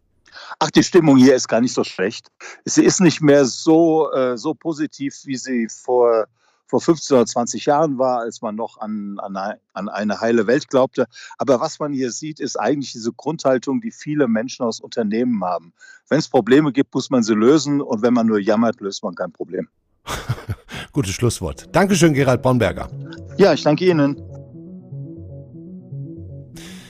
Ach, 0.59 0.71
die 0.71 0.83
Stimmung 0.83 1.17
hier 1.17 1.35
ist 1.35 1.47
gar 1.47 1.61
nicht 1.61 1.73
so 1.73 1.83
schlecht. 1.83 2.31
Sie 2.65 2.83
ist 2.83 2.99
nicht 2.99 3.21
mehr 3.21 3.45
so, 3.45 4.11
äh, 4.11 4.37
so 4.37 4.53
positiv, 4.53 5.15
wie 5.25 5.37
sie 5.37 5.67
vor 5.69 6.27
vor 6.67 6.81
15 6.81 7.15
oder 7.15 7.25
20 7.25 7.65
Jahren 7.65 7.97
war, 7.97 8.19
als 8.19 8.41
man 8.41 8.55
noch 8.55 8.77
an, 8.79 9.17
an, 9.19 9.35
an 9.73 9.89
eine 9.89 10.19
heile 10.21 10.47
Welt 10.47 10.67
glaubte. 10.67 11.07
Aber 11.37 11.59
was 11.59 11.79
man 11.79 11.93
hier 11.93 12.11
sieht, 12.11 12.39
ist 12.39 12.57
eigentlich 12.57 12.91
diese 12.91 13.11
Grundhaltung, 13.13 13.81
die 13.81 13.91
viele 13.91 14.27
Menschen 14.27 14.65
aus 14.65 14.79
Unternehmen 14.79 15.43
haben. 15.43 15.73
Wenn 16.09 16.19
es 16.19 16.27
Probleme 16.27 16.71
gibt, 16.71 16.93
muss 16.93 17.09
man 17.09 17.23
sie 17.23 17.33
lösen 17.33 17.81
und 17.81 18.01
wenn 18.01 18.13
man 18.13 18.27
nur 18.27 18.39
jammert, 18.39 18.81
löst 18.81 19.03
man 19.03 19.15
kein 19.15 19.31
Problem. 19.31 19.67
Gutes 20.91 21.13
Schlusswort. 21.13 21.67
Dankeschön, 21.71 22.13
Gerald 22.13 22.41
Bonberger. 22.41 22.89
Ja, 23.37 23.53
ich 23.53 23.63
danke 23.63 23.85
Ihnen. 23.85 24.15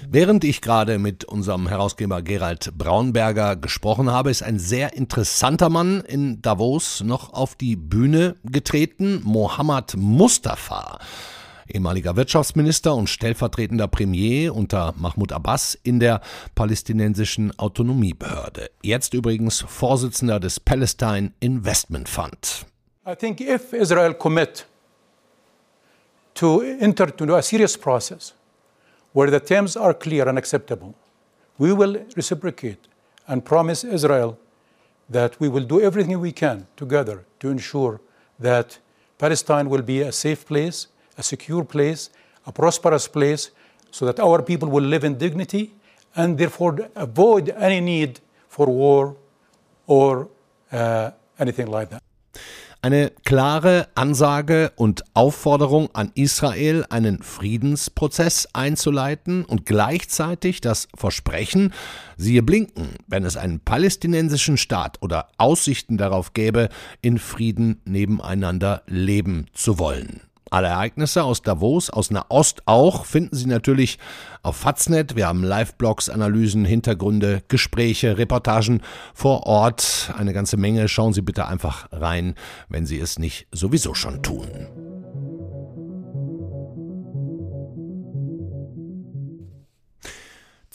Während 0.09 0.45
ich 0.45 0.61
gerade 0.61 0.99
mit 0.99 1.25
unserem 1.25 1.67
Herausgeber 1.67 2.21
Gerald 2.21 2.77
Braunberger 2.77 3.57
gesprochen 3.57 4.09
habe, 4.09 4.31
ist 4.31 4.41
ein 4.41 4.57
sehr 4.57 4.93
interessanter 4.93 5.69
Mann 5.69 5.99
in 5.99 6.41
Davos 6.41 7.03
noch 7.03 7.33
auf 7.33 7.55
die 7.55 7.75
Bühne 7.75 8.37
getreten, 8.45 9.21
Mohammad 9.25 9.95
Mustafa 9.97 10.99
ehemaliger 11.69 12.15
Wirtschaftsminister 12.15 12.95
und 12.95 13.09
stellvertretender 13.09 13.89
Premier 13.89 14.55
unter 14.55 14.93
Mahmoud 14.97 15.33
Abbas 15.33 15.77
in 15.83 15.99
der 15.99 16.21
palästinensischen 16.55 17.59
Autonomiebehörde. 17.59 18.69
Jetzt 18.81 19.13
übrigens 19.13 19.65
Vorsitzender 19.67 20.39
des 20.39 20.61
Palestine 20.61 21.33
Investment 21.41 22.07
Fund. 22.07 22.65
I 23.05 23.15
think 23.15 23.41
if 23.41 23.73
Israel 23.73 24.13
commit 24.13 24.65
to 26.35 26.61
enter 26.61 27.09
into 27.19 27.35
a 27.35 27.41
serious 27.41 27.77
process 27.77 28.36
where 29.17 29.31
the 29.31 29.39
terms 29.39 29.75
are 29.75 29.95
clear 29.95 30.29
and 30.29 30.37
acceptable, 30.37 30.93
we 31.57 31.73
will 31.73 31.95
reciprocate 32.15 32.87
and 33.27 33.43
promise 33.43 33.83
Israel 33.83 34.37
that 35.09 35.39
we 35.39 35.49
will 35.49 35.63
do 35.63 35.81
everything 35.81 36.19
we 36.19 36.31
can 36.31 36.67
together 36.75 37.25
to 37.39 37.49
ensure 37.49 37.99
that 38.37 38.77
Palestine 39.17 39.71
will 39.71 39.81
be 39.81 40.01
a 40.01 40.11
safe 40.11 40.45
place, 40.45 40.85
a 41.17 41.23
secure 41.23 41.63
place, 41.63 42.11
a 42.45 42.51
prosperous 42.51 43.07
place, 43.07 43.49
so 43.89 44.05
that 44.05 44.19
our 44.19 44.43
people 44.43 44.69
will 44.69 44.83
live 44.83 45.03
in 45.03 45.17
dignity 45.17 45.73
and 46.15 46.37
therefore 46.37 46.77
avoid 46.95 47.49
any 47.57 47.81
need 47.81 48.19
for 48.49 48.67
war 48.67 49.15
or 49.87 50.29
uh, 50.71 51.09
anything 51.39 51.65
like 51.65 51.89
that. 51.89 52.06
Eine 52.81 53.11
klare 53.25 53.87
Ansage 53.95 54.71
und 54.75 55.03
Aufforderung 55.15 55.89
an 55.93 56.11
Israel, 56.13 56.85
einen 56.89 57.23
Friedensprozess 57.23 58.49
einzuleiten 58.53 59.45
und 59.45 59.65
gleichzeitig 59.65 60.61
das 60.61 60.87
Versprechen, 60.95 61.73
siehe 62.17 62.43
Blinken, 62.43 62.89
wenn 63.07 63.25
es 63.25 63.35
einen 63.35 63.59
palästinensischen 63.59 64.57
Staat 64.57 65.01
oder 65.01 65.29
Aussichten 65.37 65.97
darauf 65.97 66.33
gäbe, 66.33 66.69
in 67.01 67.17
Frieden 67.17 67.81
nebeneinander 67.85 68.83
leben 68.85 69.47
zu 69.53 69.79
wollen. 69.79 70.26
Alle 70.49 70.67
Ereignisse 70.67 71.23
aus 71.23 71.41
Davos, 71.41 71.89
aus 71.89 72.11
Nahost 72.11 72.61
auch, 72.65 73.05
finden 73.05 73.35
Sie 73.35 73.47
natürlich 73.47 73.99
auf 74.43 74.55
Faznet. 74.57 75.15
Wir 75.15 75.27
haben 75.27 75.43
Live-Blogs, 75.43 76.09
Analysen, 76.09 76.63
Hintergründe, 76.63 77.43
Gespräche, 77.47 78.17
Reportagen 78.17 78.81
vor 79.13 79.45
Ort. 79.45 80.13
Eine 80.17 80.33
ganze 80.33 80.57
Menge. 80.57 80.87
Schauen 80.87 81.13
Sie 81.13 81.21
bitte 81.21 81.47
einfach 81.47 81.87
rein, 81.91 82.35
wenn 82.69 82.85
Sie 82.85 82.99
es 82.99 83.19
nicht 83.19 83.47
sowieso 83.51 83.93
schon 83.93 84.23
tun. 84.23 84.47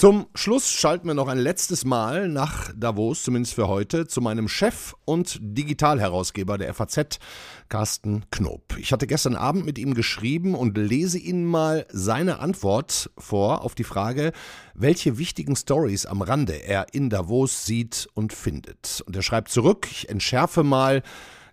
Zum 0.03 0.27
Schluss 0.35 0.69
schalten 0.69 1.07
wir 1.07 1.15
noch 1.15 1.29
ein 1.29 1.39
letztes 1.39 1.85
Mal 1.85 2.27
nach 2.27 2.73
Davos, 2.77 3.23
zumindest 3.23 3.55
für 3.55 3.69
heute, 3.69 4.09
zu 4.09 4.21
meinem 4.21 4.49
Chef 4.49 4.97
und 5.05 5.39
Digitalherausgeber 5.41 6.59
der 6.59 6.75
FAZ, 6.75 7.21
Carsten 7.69 8.25
Knob. 8.33 8.77
Ich 8.79 8.91
hatte 8.91 9.07
gestern 9.07 9.37
Abend 9.37 9.65
mit 9.65 9.79
ihm 9.79 9.95
geschrieben 9.95 10.57
und 10.57 10.77
lese 10.77 11.21
Ihnen 11.21 11.45
mal 11.45 11.87
seine 11.93 12.41
Antwort 12.41 13.13
vor 13.17 13.63
auf 13.63 13.77
die 13.77 13.85
Frage, 13.85 14.33
welche 14.75 15.19
wichtigen 15.19 15.55
Stories 15.55 16.05
am 16.05 16.21
Rande 16.21 16.55
er 16.55 16.87
in 16.93 17.09
Davos 17.09 17.65
sieht 17.65 18.09
und 18.15 18.33
findet. 18.33 19.05
Und 19.07 19.15
er 19.15 19.23
schreibt 19.23 19.53
zurück, 19.53 19.87
ich 19.89 20.09
entschärfe 20.09 20.65
mal 20.65 21.05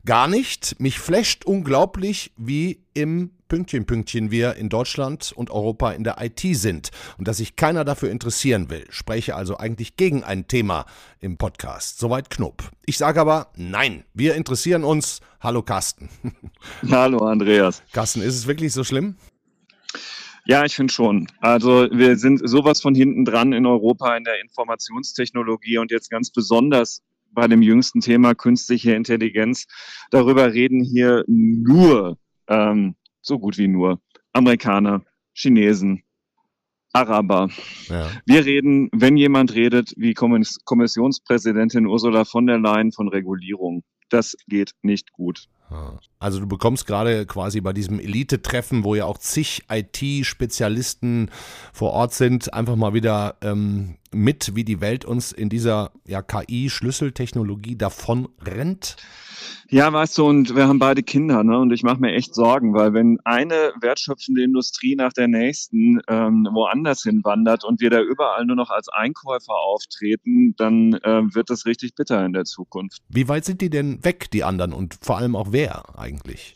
gar 0.06 0.28
nicht, 0.28 0.80
mich 0.80 0.98
flasht 0.98 1.46
unglaublich, 1.46 2.34
wie 2.36 2.84
im 2.96 3.30
Pünktchen, 3.50 3.86
Pünktchen 3.86 4.30
wir 4.30 4.56
in 4.58 4.70
Deutschland 4.70 5.34
und 5.36 5.50
Europa 5.50 5.92
in 5.92 6.04
der 6.04 6.18
IT 6.22 6.40
sind 6.40 6.92
und 7.18 7.28
dass 7.28 7.38
sich 7.38 7.56
keiner 7.56 7.84
dafür 7.84 8.12
interessieren 8.12 8.70
will. 8.70 8.86
Spreche 8.92 9.36
also 9.36 9.58
eigentlich 9.58 9.98
gegen 9.98 10.24
ein 10.24 10.48
Thema 10.48 10.86
im 11.20 11.38
Podcast. 11.38 11.98
Soweit 11.98 12.30
Knupp. 12.30 12.70
Ich 12.86 13.00
sage 13.00 13.20
aber, 13.20 13.52
nein, 13.56 14.06
wir 14.14 14.36
interessieren 14.36 14.84
uns. 14.84 15.20
Hallo 15.42 15.64
Carsten. 15.64 16.10
Hallo 16.92 17.26
Andreas. 17.26 17.82
Carsten, 17.92 18.22
ist 18.22 18.36
es 18.36 18.46
wirklich 18.46 18.72
so 18.72 18.84
schlimm? 18.84 19.16
Ja, 20.46 20.64
ich 20.64 20.76
finde 20.76 20.94
schon. 20.94 21.28
Also 21.40 21.88
wir 21.92 22.18
sind 22.18 22.48
sowas 22.48 22.82
von 22.82 22.94
hinten 22.94 23.26
dran 23.26 23.52
in 23.52 23.66
Europa 23.66 24.16
in 24.16 24.26
der 24.26 24.40
Informationstechnologie 24.42 25.80
und 25.80 25.90
jetzt 25.92 26.12
ganz 26.12 26.30
besonders 26.30 27.02
bei 27.32 27.48
dem 27.48 27.64
jüngsten 27.64 28.02
Thema 28.02 28.36
künstliche 28.36 28.94
Intelligenz. 28.94 29.66
Darüber 30.12 30.54
reden 30.54 30.84
hier 30.84 31.24
nur, 31.28 32.20
ähm, 32.48 32.96
so 33.22 33.40
gut 33.40 33.58
wie 33.58 33.68
nur, 33.68 34.00
Amerikaner, 34.34 35.04
Chinesen, 35.34 36.04
Araber. 36.94 37.50
Ja. 37.88 38.10
Wir 38.26 38.46
reden, 38.46 38.90
wenn 38.92 39.18
jemand 39.18 39.54
redet, 39.54 39.94
wie 39.96 40.14
Kommissionspräsidentin 40.14 41.86
Ursula 41.86 42.26
von 42.26 42.48
der 42.48 42.58
Leyen 42.60 42.92
von 42.92 43.10
Regulierung. 43.10 43.84
Das 44.10 44.36
geht 44.48 44.74
nicht 44.82 45.12
gut. 45.12 45.48
Also 46.18 46.40
du 46.40 46.48
bekommst 46.48 46.88
gerade 46.88 47.28
quasi 47.28 47.62
bei 47.62 47.74
diesem 47.74 48.00
Elite-Treffen, 48.00 48.84
wo 48.84 48.96
ja 48.96 49.06
auch 49.06 49.20
zig 49.20 49.66
IT-Spezialisten 49.70 51.30
vor 51.74 51.92
Ort 51.92 52.16
sind, 52.16 52.52
einfach 52.56 52.76
mal 52.76 52.96
wieder 52.96 53.38
ähm, 53.42 53.99
mit, 54.12 54.56
wie 54.56 54.64
die 54.64 54.82
Welt 54.82 55.06
uns 55.06 55.32
in 55.32 55.50
dieser 55.50 55.92
ja, 56.06 56.22
KI-Schlüsseltechnologie 56.22 57.76
davon 57.76 58.30
rennt? 58.42 58.96
Ja, 59.72 59.94
weißt 59.94 60.18
du, 60.18 60.26
und 60.26 60.56
wir 60.56 60.68
haben 60.68 60.80
beide 60.80 61.04
Kinder, 61.04 61.44
ne? 61.44 61.60
Und 61.60 61.72
ich 61.72 61.84
mache 61.84 62.00
mir 62.00 62.14
echt 62.14 62.34
Sorgen, 62.34 62.74
weil 62.74 62.94
wenn 62.94 63.20
eine 63.24 63.72
wertschöpfende 63.80 64.44
Industrie 64.44 64.96
nach 64.96 65.14
der 65.14 65.28
nächsten 65.28 66.02
ähm, 66.08 66.48
woanders 66.52 67.04
hinwandert 67.04 67.64
und 67.64 67.80
wir 67.80 67.92
da 67.92 68.02
überall 68.02 68.46
nur 68.46 68.56
noch 68.56 68.72
als 68.72 68.90
Einkäufer 68.90 69.54
auftreten, 69.54 70.56
dann 70.58 70.94
äh, 70.94 71.22
wird 71.36 71.52
das 71.52 71.68
richtig 71.68 71.94
bitter 71.94 72.26
in 72.26 72.34
der 72.34 72.46
Zukunft. 72.46 73.04
Wie 73.10 73.28
weit 73.28 73.46
sind 73.46 73.62
die 73.62 73.70
denn 73.70 74.04
weg, 74.04 74.32
die 74.32 74.44
anderen, 74.44 74.74
und 74.74 74.98
vor 75.02 75.18
allem 75.18 75.36
auch 75.36 75.52
wer 75.52 76.00
eigentlich? 76.00 76.56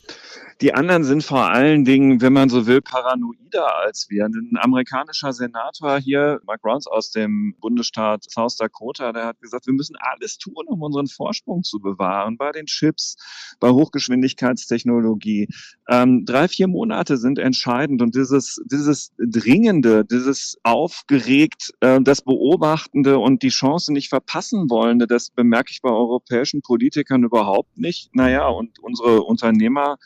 Die 0.60 0.72
anderen 0.72 1.04
sind 1.04 1.24
vor 1.24 1.50
allen 1.50 1.84
Dingen, 1.84 2.20
wenn 2.20 2.32
man 2.32 2.48
so 2.48 2.66
will, 2.66 2.80
paranoider 2.80 3.76
als 3.78 4.06
wir. 4.08 4.24
Ein 4.26 4.56
amerikanischer 4.60 5.32
Senator 5.32 5.98
hier, 5.98 6.40
Mark 6.46 6.64
Rounds 6.64 6.86
aus 6.86 7.10
dem 7.10 7.56
Bundesstaat 7.60 8.24
South 8.30 8.56
Dakota, 8.56 9.12
der 9.12 9.26
hat 9.26 9.40
gesagt, 9.40 9.66
wir 9.66 9.74
müssen 9.74 9.96
alles 9.98 10.38
tun, 10.38 10.64
um 10.66 10.82
unseren 10.82 11.08
Vorsprung 11.08 11.64
zu 11.64 11.80
bewahren 11.80 12.36
bei 12.36 12.52
den 12.52 12.66
Chips, 12.66 13.16
bei 13.58 13.70
Hochgeschwindigkeitstechnologie. 13.70 15.48
Ähm, 15.88 16.24
drei, 16.24 16.46
vier 16.46 16.68
Monate 16.68 17.16
sind 17.16 17.38
entscheidend 17.38 18.00
und 18.00 18.14
dieses, 18.14 18.62
dieses 18.64 19.12
Dringende, 19.18 20.04
dieses 20.04 20.56
aufgeregt, 20.62 21.72
äh, 21.80 22.00
das 22.00 22.22
Beobachtende 22.22 23.18
und 23.18 23.42
die 23.42 23.48
Chance 23.48 23.92
nicht 23.92 24.08
verpassen 24.08 24.70
wollende, 24.70 25.06
das 25.06 25.30
bemerke 25.30 25.72
ich 25.72 25.82
bei 25.82 25.90
europäischen 25.90 26.62
Politikern 26.62 27.24
überhaupt 27.24 27.76
nicht. 27.76 28.14
Naja, 28.14 28.46
und 28.46 28.78
unsere 28.78 29.22
Unternehmer 29.22 29.98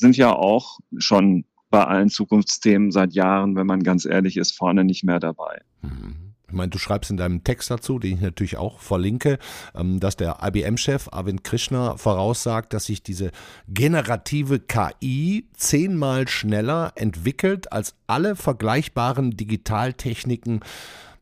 sind 0.00 0.16
ja 0.16 0.32
auch 0.34 0.80
schon 0.98 1.44
bei 1.70 1.84
allen 1.84 2.10
Zukunftsthemen 2.10 2.90
seit 2.90 3.12
Jahren, 3.12 3.54
wenn 3.54 3.66
man 3.66 3.82
ganz 3.82 4.04
ehrlich 4.04 4.36
ist, 4.36 4.56
vorne 4.56 4.82
nicht 4.84 5.04
mehr 5.04 5.20
dabei. 5.20 5.60
Mhm. 5.82 6.16
Ich 6.48 6.56
meine, 6.56 6.70
du 6.70 6.78
schreibst 6.78 7.12
in 7.12 7.16
deinem 7.16 7.44
Text 7.44 7.70
dazu, 7.70 8.00
den 8.00 8.14
ich 8.14 8.20
natürlich 8.20 8.56
auch 8.56 8.80
verlinke, 8.80 9.38
ähm, 9.72 10.00
dass 10.00 10.16
der 10.16 10.38
IBM-Chef 10.42 11.08
Arvind 11.12 11.44
Krishna 11.44 11.96
voraussagt, 11.96 12.72
dass 12.72 12.86
sich 12.86 13.04
diese 13.04 13.30
generative 13.68 14.58
KI 14.58 15.46
zehnmal 15.54 16.26
schneller 16.26 16.92
entwickelt 16.96 17.72
als 17.72 17.94
alle 18.08 18.34
vergleichbaren 18.34 19.36
Digitaltechniken 19.36 20.64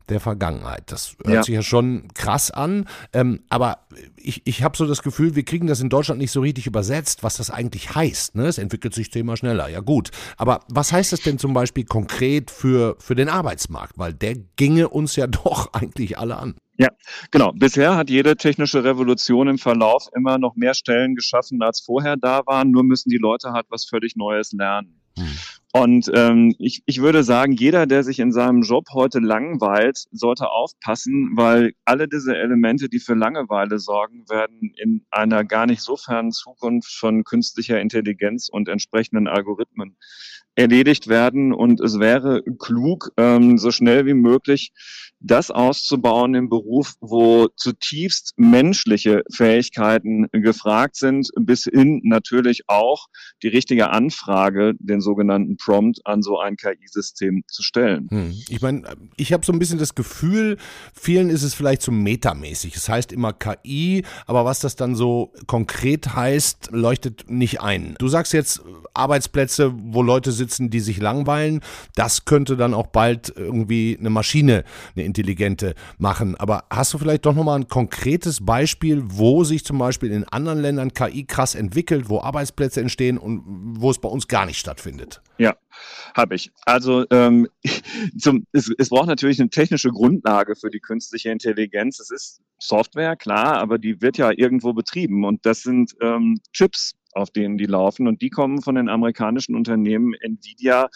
der 0.09 0.19
Vergangenheit. 0.19 0.83
Das 0.87 1.15
hört 1.23 1.35
ja. 1.35 1.43
sich 1.43 1.55
ja 1.55 1.61
schon 1.61 2.07
krass 2.13 2.51
an, 2.51 2.85
ähm, 3.13 3.41
aber 3.49 3.79
ich, 4.15 4.41
ich 4.45 4.63
habe 4.63 4.77
so 4.77 4.85
das 4.85 5.01
Gefühl, 5.03 5.35
wir 5.35 5.43
kriegen 5.43 5.67
das 5.67 5.81
in 5.81 5.89
Deutschland 5.89 6.19
nicht 6.19 6.31
so 6.31 6.41
richtig 6.41 6.67
übersetzt, 6.67 7.23
was 7.23 7.37
das 7.37 7.49
eigentlich 7.49 7.95
heißt. 7.95 8.35
Ne? 8.35 8.47
Es 8.47 8.57
entwickelt 8.57 8.93
sich 8.93 9.11
zehnmal 9.11 9.37
schneller, 9.37 9.69
ja 9.69 9.79
gut. 9.79 10.11
Aber 10.37 10.61
was 10.69 10.91
heißt 10.91 11.13
das 11.13 11.21
denn 11.21 11.37
zum 11.37 11.53
Beispiel 11.53 11.85
konkret 11.85 12.51
für, 12.51 12.95
für 12.99 13.15
den 13.15 13.29
Arbeitsmarkt? 13.29 13.97
Weil 13.97 14.13
der 14.13 14.35
ginge 14.55 14.89
uns 14.89 15.15
ja 15.15 15.27
doch 15.27 15.73
eigentlich 15.73 16.17
alle 16.17 16.37
an. 16.37 16.55
Ja, 16.77 16.89
genau. 17.31 17.51
Bisher 17.51 17.97
hat 17.97 18.09
jede 18.09 18.37
technische 18.37 18.85
Revolution 18.85 19.49
im 19.49 19.57
Verlauf 19.57 20.07
immer 20.15 20.37
noch 20.37 20.55
mehr 20.55 20.73
Stellen 20.73 21.15
geschaffen, 21.15 21.61
als 21.61 21.81
vorher 21.81 22.15
da 22.15 22.41
waren. 22.45 22.71
Nur 22.71 22.83
müssen 22.83 23.09
die 23.09 23.17
Leute 23.17 23.51
halt 23.51 23.65
was 23.69 23.85
völlig 23.85 24.15
Neues 24.15 24.53
lernen. 24.53 25.01
Hm. 25.17 25.27
Und 25.71 26.09
ähm, 26.15 26.55
ich, 26.57 26.81
ich 26.87 26.99
würde 26.99 27.23
sagen, 27.23 27.51
jeder, 27.53 27.85
der 27.85 28.03
sich 28.03 28.19
in 28.19 28.31
seinem 28.31 28.63
Job 28.63 28.85
heute 28.91 29.19
langweilt, 29.19 30.05
sollte 30.11 30.49
aufpassen, 30.49 31.33
weil 31.35 31.73
alle 31.85 32.07
diese 32.07 32.35
Elemente, 32.35 32.89
die 32.89 32.99
für 32.99 33.13
Langeweile 33.13 33.77
sorgen, 33.77 34.27
werden 34.29 34.73
in 34.77 35.05
einer 35.11 35.43
gar 35.43 35.67
nicht 35.67 35.81
so 35.81 35.95
fernen 35.95 36.31
Zukunft 36.31 36.91
von 36.91 37.23
künstlicher 37.23 37.79
Intelligenz 37.79 38.49
und 38.49 38.67
entsprechenden 38.67 39.27
Algorithmen 39.27 39.95
erledigt 40.55 41.07
werden. 41.07 41.53
Und 41.53 41.81
es 41.81 41.99
wäre 41.99 42.41
klug, 42.57 43.11
ähm, 43.17 43.59
so 43.59 43.69
schnell 43.69 44.07
wie 44.07 44.15
möglich 44.15 44.71
das 45.19 45.51
auszubauen 45.51 46.33
im 46.35 46.49
Beruf, 46.49 46.93
wo 47.01 47.47
zutiefst 47.55 48.33
menschliche 48.37 49.23
Fähigkeiten 49.31 50.27
gefragt 50.31 50.95
sind, 50.95 51.29
bis 51.39 51.65
hin 51.65 52.01
natürlich 52.03 52.63
auch 52.67 53.07
die 53.43 53.49
richtige 53.49 53.89
Anfrage, 53.89 54.73
den 54.79 55.01
sogenannten 55.01 55.57
Prompt, 55.57 55.99
an 56.05 56.21
so 56.21 56.39
ein 56.39 56.55
KI-System 56.55 57.43
zu 57.47 57.63
stellen. 57.63 58.07
Hm. 58.09 58.33
Ich 58.49 58.61
meine, 58.61 58.83
ich 59.17 59.33
habe 59.33 59.45
so 59.45 59.51
ein 59.51 59.59
bisschen 59.59 59.79
das 59.79 59.95
Gefühl, 59.95 60.57
vielen 60.93 61.29
ist 61.29 61.43
es 61.43 61.53
vielleicht 61.53 61.81
zu 61.81 61.91
so 61.91 61.97
metamäßig. 61.97 62.75
Es 62.75 62.87
heißt 62.87 63.11
immer 63.11 63.33
KI, 63.33 64.03
aber 64.25 64.45
was 64.45 64.59
das 64.59 64.75
dann 64.75 64.95
so 64.95 65.33
konkret 65.47 66.15
heißt, 66.15 66.69
leuchtet 66.71 67.29
nicht 67.29 67.61
ein. 67.61 67.95
Du 67.99 68.07
sagst 68.07 68.33
jetzt 68.33 68.61
Arbeitsplätze, 68.93 69.73
wo 69.75 70.01
Leute 70.01 70.31
sitzen, 70.31 70.69
die 70.69 70.79
sich 70.79 70.99
langweilen. 70.99 71.61
Das 71.95 72.25
könnte 72.25 72.57
dann 72.57 72.73
auch 72.73 72.87
bald 72.87 73.33
irgendwie 73.35 73.97
eine 73.99 74.09
Maschine, 74.09 74.63
eine 74.95 75.05
intelligente 75.09 75.75
machen. 75.97 76.35
Aber 76.35 76.65
hast 76.69 76.93
du 76.93 76.97
vielleicht 76.97 77.25
doch 77.25 77.35
nochmal 77.35 77.59
ein 77.59 77.67
konkretes 77.67 78.45
Beispiel, 78.45 79.03
wo 79.05 79.43
sich 79.43 79.65
zum 79.65 79.77
Beispiel 79.77 80.11
in 80.11 80.23
anderen 80.25 80.59
Ländern 80.59 80.93
KI 80.93 81.25
krass 81.25 81.55
entwickelt, 81.55 82.09
wo 82.09 82.21
Arbeitsplätze 82.21 82.81
entstehen 82.81 83.17
und 83.17 83.43
wo 83.45 83.91
es 83.91 83.99
bei 83.99 84.09
uns 84.09 84.27
gar 84.27 84.45
nicht 84.45 84.59
stattfindet? 84.59 85.21
Ja, 85.37 85.55
habe 86.15 86.35
ich. 86.35 86.51
Also 86.65 87.05
ähm, 87.11 87.47
zum, 88.17 88.45
es, 88.51 88.71
es 88.77 88.89
braucht 88.89 89.07
natürlich 89.07 89.39
eine 89.39 89.49
technische 89.49 89.89
Grundlage 89.89 90.55
für 90.55 90.69
die 90.69 90.79
künstliche 90.79 91.29
Intelligenz. 91.29 91.99
Es 91.99 92.11
ist 92.11 92.41
Software, 92.59 93.15
klar, 93.15 93.57
aber 93.57 93.77
die 93.77 94.01
wird 94.01 94.17
ja 94.17 94.31
irgendwo 94.35 94.73
betrieben 94.73 95.25
und 95.25 95.45
das 95.45 95.61
sind 95.63 95.95
ähm, 96.01 96.39
Chips, 96.53 96.93
auf 97.13 97.31
denen 97.31 97.57
die 97.57 97.65
laufen 97.65 98.07
und 98.07 98.21
die 98.21 98.29
kommen 98.29 98.61
von 98.61 98.75
den 98.75 98.89
amerikanischen 98.89 99.55
Unternehmen 99.55 100.13
Nvidia 100.13 100.89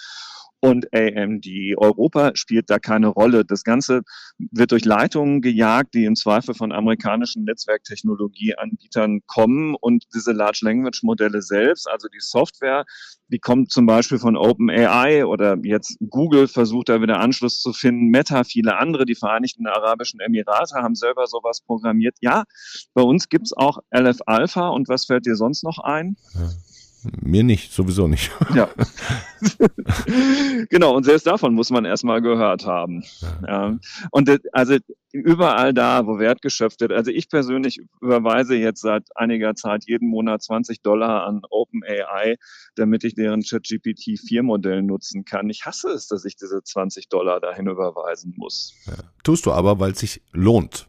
und 0.64 0.94
AMD. 0.94 1.46
Europa 1.76 2.32
spielt 2.36 2.70
da 2.70 2.80
keine 2.80 3.08
Rolle. 3.08 3.44
Das 3.44 3.66
Ganze 3.66 4.04
wird 4.38 4.72
durch 4.72 4.86
Leitungen 4.86 5.42
gejagt, 5.42 5.94
die 5.94 6.06
im 6.06 6.16
Zweifel 6.16 6.56
von 6.56 6.72
amerikanischen 6.72 7.44
Netzwerktechnologieanbietern 7.44 9.20
kommen 9.28 9.76
und 9.76 10.06
diese 10.16 10.32
Large 10.32 10.60
Language 10.62 11.04
Modelle 11.04 11.42
selbst, 11.42 11.90
also 11.90 12.08
die 12.08 12.22
Software, 12.22 12.86
die 13.28 13.40
kommt 13.40 13.74
zum 13.74 13.86
Beispiel 13.86 14.20
von 14.20 14.38
OpenAI 14.38 15.26
oder 15.26 15.58
jetzt 15.64 15.98
Google 16.10 16.48
versucht 16.48 16.88
da 16.88 17.02
wieder 17.02 17.20
Anschluss 17.20 17.60
zu 17.60 17.74
finden. 17.74 18.08
Meta, 18.08 18.46
viele 18.46 18.78
andere, 18.78 19.04
die 19.04 19.16
Vereinigten 19.16 19.68
Arabischen 19.68 20.22
Emirate 20.22 20.76
haben 20.76 20.96
selber 20.96 21.28
sowas 21.28 21.60
programmiert. 21.60 22.16
Ja, 22.22 22.46
bei 22.94 23.02
uns 23.02 23.28
gibt's 23.28 23.52
auch 23.52 23.80
LF 23.94 24.20
Alpha 24.28 24.70
und 24.70 24.88
was 24.88 25.08
fällt 25.08 25.26
dir 25.26 25.36
sonst 25.36 25.66
noch 25.66 25.80
ein? 25.80 26.16
Ja. 26.36 26.50
Mir 27.22 27.44
nicht, 27.44 27.72
sowieso 27.72 28.08
nicht. 28.08 28.32
Ja. 28.54 28.70
genau, 30.70 30.96
und 30.96 31.04
selbst 31.04 31.26
davon 31.26 31.54
muss 31.54 31.70
man 31.70 31.86
erstmal 31.86 32.22
gehört 32.22 32.66
haben. 32.66 33.04
Ja. 33.46 33.78
Und 34.12 34.30
also 34.52 34.78
überall 35.12 35.74
da, 35.74 36.06
wo 36.06 36.20
Wert 36.20 36.42
geschöpft 36.42 36.82
wird. 36.82 36.92
Also 36.92 37.12
ich 37.12 37.30
persönlich 37.30 37.80
überweise 38.02 38.56
jetzt 38.56 38.82
seit 38.82 39.06
einiger 39.16 39.56
Zeit 39.56 39.86
jeden 39.88 40.10
Monat 40.10 40.44
20 40.44 40.82
Dollar 40.82 41.26
an 41.26 41.42
OpenAI, 41.50 42.38
damit 42.76 43.04
ich 43.04 43.16
deren 43.16 43.42
ChatGPT 43.42 44.20
4 44.20 44.44
Modell 44.44 44.84
nutzen 44.84 45.26
kann. 45.26 45.50
Ich 45.50 45.66
hasse 45.66 45.90
es, 45.90 46.08
dass 46.08 46.26
ich 46.26 46.36
diese 46.36 46.64
20 46.64 47.10
Dollar 47.10 47.40
dahin 47.40 47.68
überweisen 47.68 48.34
muss. 48.38 48.76
Ja. 48.86 48.96
Tust 49.24 49.46
du 49.46 49.52
aber, 49.52 49.80
weil 49.80 49.92
es 49.92 50.00
sich 50.00 50.22
lohnt. 50.32 50.88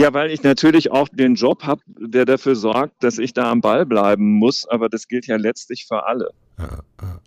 Ja, 0.00 0.14
weil 0.14 0.30
ich 0.30 0.42
natürlich 0.42 0.90
auch 0.90 1.10
den 1.10 1.34
Job 1.34 1.64
habe, 1.64 1.82
der 1.86 2.24
dafür 2.24 2.56
sorgt, 2.56 3.04
dass 3.04 3.18
ich 3.18 3.34
da 3.34 3.50
am 3.50 3.60
Ball 3.60 3.84
bleiben 3.84 4.32
muss, 4.32 4.66
aber 4.66 4.88
das 4.88 5.08
gilt 5.08 5.26
ja 5.26 5.36
letztlich 5.36 5.84
für 5.86 6.06
alle. 6.06 6.30
Ja, 6.58 6.78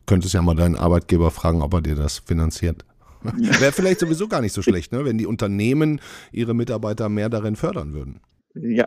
könntest 0.07 0.33
ja 0.33 0.41
mal 0.41 0.55
deinen 0.55 0.75
Arbeitgeber 0.75 1.29
fragen, 1.29 1.61
ob 1.61 1.71
er 1.75 1.81
dir 1.81 1.93
das 1.93 2.17
finanziert. 2.17 2.83
Wäre 3.23 3.71
vielleicht 3.71 3.99
sowieso 3.99 4.27
gar 4.27 4.41
nicht 4.41 4.53
so 4.53 4.63
schlecht, 4.63 4.91
ne? 4.91 5.05
wenn 5.05 5.19
die 5.19 5.27
Unternehmen 5.27 6.01
ihre 6.31 6.55
Mitarbeiter 6.55 7.09
mehr 7.09 7.29
darin 7.29 7.55
fördern 7.55 7.93
würden. 7.93 8.21
Ja, 8.55 8.85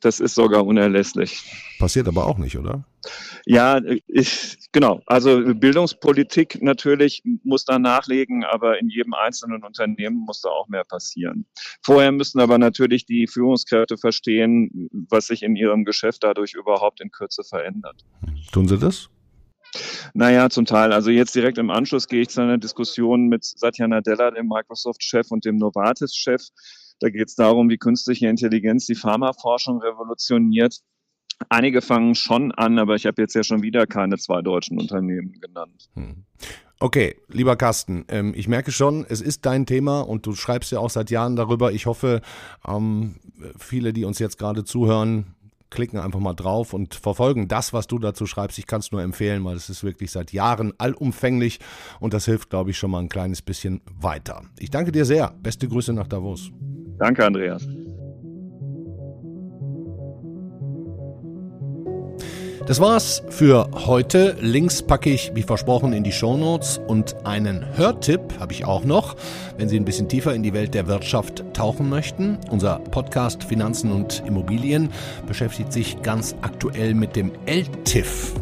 das 0.00 0.20
ist 0.20 0.34
sogar 0.34 0.64
unerlässlich. 0.64 1.42
Passiert 1.78 2.06
aber 2.06 2.26
auch 2.26 2.38
nicht, 2.38 2.56
oder? 2.56 2.84
Ja, 3.46 3.80
ich, 4.06 4.58
genau. 4.72 5.02
Also 5.06 5.54
Bildungspolitik 5.54 6.62
natürlich 6.62 7.22
muss 7.42 7.64
da 7.64 7.78
nachlegen, 7.78 8.44
aber 8.44 8.78
in 8.78 8.88
jedem 8.88 9.14
einzelnen 9.14 9.64
Unternehmen 9.64 10.18
muss 10.18 10.42
da 10.42 10.50
auch 10.50 10.68
mehr 10.68 10.84
passieren. 10.84 11.46
Vorher 11.82 12.12
müssen 12.12 12.40
aber 12.40 12.58
natürlich 12.58 13.06
die 13.06 13.26
Führungskräfte 13.26 13.96
verstehen, 13.96 14.88
was 15.08 15.26
sich 15.26 15.42
in 15.42 15.56
ihrem 15.56 15.84
Geschäft 15.84 16.22
dadurch 16.22 16.54
überhaupt 16.54 17.00
in 17.00 17.10
Kürze 17.10 17.42
verändert. 17.42 18.04
Tun 18.52 18.68
sie 18.68 18.78
das? 18.78 19.08
Naja, 20.14 20.50
zum 20.50 20.66
Teil. 20.66 20.92
Also 20.92 21.10
jetzt 21.10 21.34
direkt 21.34 21.58
im 21.58 21.70
Anschluss 21.70 22.08
gehe 22.08 22.22
ich 22.22 22.28
zu 22.28 22.42
einer 22.42 22.58
Diskussion 22.58 23.28
mit 23.28 23.44
Satya 23.44 23.86
Nadella, 23.86 24.30
dem 24.30 24.48
Microsoft-Chef 24.48 25.30
und 25.30 25.44
dem 25.44 25.56
Novartis-Chef. 25.56 26.42
Da 27.00 27.08
geht 27.08 27.28
es 27.28 27.34
darum, 27.34 27.68
wie 27.70 27.78
künstliche 27.78 28.28
Intelligenz 28.28 28.86
die 28.86 28.94
Pharmaforschung 28.94 29.80
revolutioniert. 29.80 30.80
Einige 31.48 31.80
fangen 31.80 32.14
schon 32.14 32.52
an, 32.52 32.78
aber 32.78 32.94
ich 32.94 33.06
habe 33.06 33.22
jetzt 33.22 33.34
ja 33.34 33.42
schon 33.42 33.62
wieder 33.62 33.86
keine 33.86 34.18
zwei 34.18 34.42
deutschen 34.42 34.78
Unternehmen 34.78 35.40
genannt. 35.40 35.88
Hm. 35.94 36.24
Okay, 36.78 37.16
lieber 37.28 37.56
Carsten, 37.56 38.04
ähm, 38.08 38.32
ich 38.34 38.48
merke 38.48 38.72
schon, 38.72 39.04
es 39.08 39.20
ist 39.20 39.44
dein 39.44 39.66
Thema 39.66 40.00
und 40.00 40.24
du 40.26 40.34
schreibst 40.34 40.72
ja 40.72 40.78
auch 40.78 40.90
seit 40.90 41.10
Jahren 41.10 41.36
darüber. 41.36 41.72
Ich 41.72 41.86
hoffe, 41.86 42.22
ähm, 42.66 43.16
viele, 43.58 43.92
die 43.92 44.04
uns 44.04 44.18
jetzt 44.18 44.38
gerade 44.38 44.64
zuhören, 44.64 45.34
klicken 45.70 45.98
einfach 45.98 46.20
mal 46.20 46.34
drauf 46.34 46.74
und 46.74 46.94
verfolgen 46.94 47.48
das, 47.48 47.72
was 47.72 47.86
du 47.86 47.98
dazu 47.98 48.26
schreibst. 48.26 48.58
Ich 48.58 48.66
kann 48.66 48.80
es 48.80 48.92
nur 48.92 49.02
empfehlen, 49.02 49.44
weil 49.44 49.56
es 49.56 49.70
ist 49.70 49.84
wirklich 49.84 50.10
seit 50.10 50.32
Jahren 50.32 50.72
allumfänglich 50.78 51.60
und 52.00 52.12
das 52.12 52.24
hilft, 52.24 52.50
glaube 52.50 52.70
ich, 52.70 52.78
schon 52.78 52.90
mal 52.90 53.00
ein 53.00 53.08
kleines 53.08 53.40
bisschen 53.40 53.80
weiter. 54.00 54.42
Ich 54.58 54.70
danke 54.70 54.90
dir 54.90 55.04
sehr. 55.04 55.34
Beste 55.42 55.68
Grüße 55.68 55.92
nach 55.92 56.08
Davos. 56.08 56.50
Danke, 57.00 57.24
Andreas. 57.24 57.66
Das 62.66 62.78
war's 62.78 63.22
für 63.30 63.68
heute. 63.86 64.36
Links 64.40 64.82
packe 64.82 65.10
ich, 65.10 65.32
wie 65.34 65.42
versprochen, 65.42 65.94
in 65.94 66.04
die 66.04 66.12
Shownotes 66.12 66.78
und 66.86 67.16
einen 67.24 67.64
Hörtipp 67.76 68.38
habe 68.38 68.52
ich 68.52 68.66
auch 68.66 68.84
noch, 68.84 69.16
wenn 69.56 69.68
Sie 69.68 69.76
ein 69.76 69.86
bisschen 69.86 70.08
tiefer 70.08 70.34
in 70.34 70.42
die 70.42 70.52
Welt 70.52 70.74
der 70.74 70.86
Wirtschaft 70.86 71.42
tauchen 71.54 71.88
möchten. 71.88 72.38
Unser 72.50 72.78
Podcast 72.78 73.42
Finanzen 73.42 73.90
und 73.90 74.22
Immobilien 74.26 74.90
beschäftigt 75.26 75.72
sich 75.72 76.00
ganz 76.02 76.36
aktuell 76.42 76.94
mit 76.94 77.16
dem 77.16 77.32
LTIF. 77.46 78.34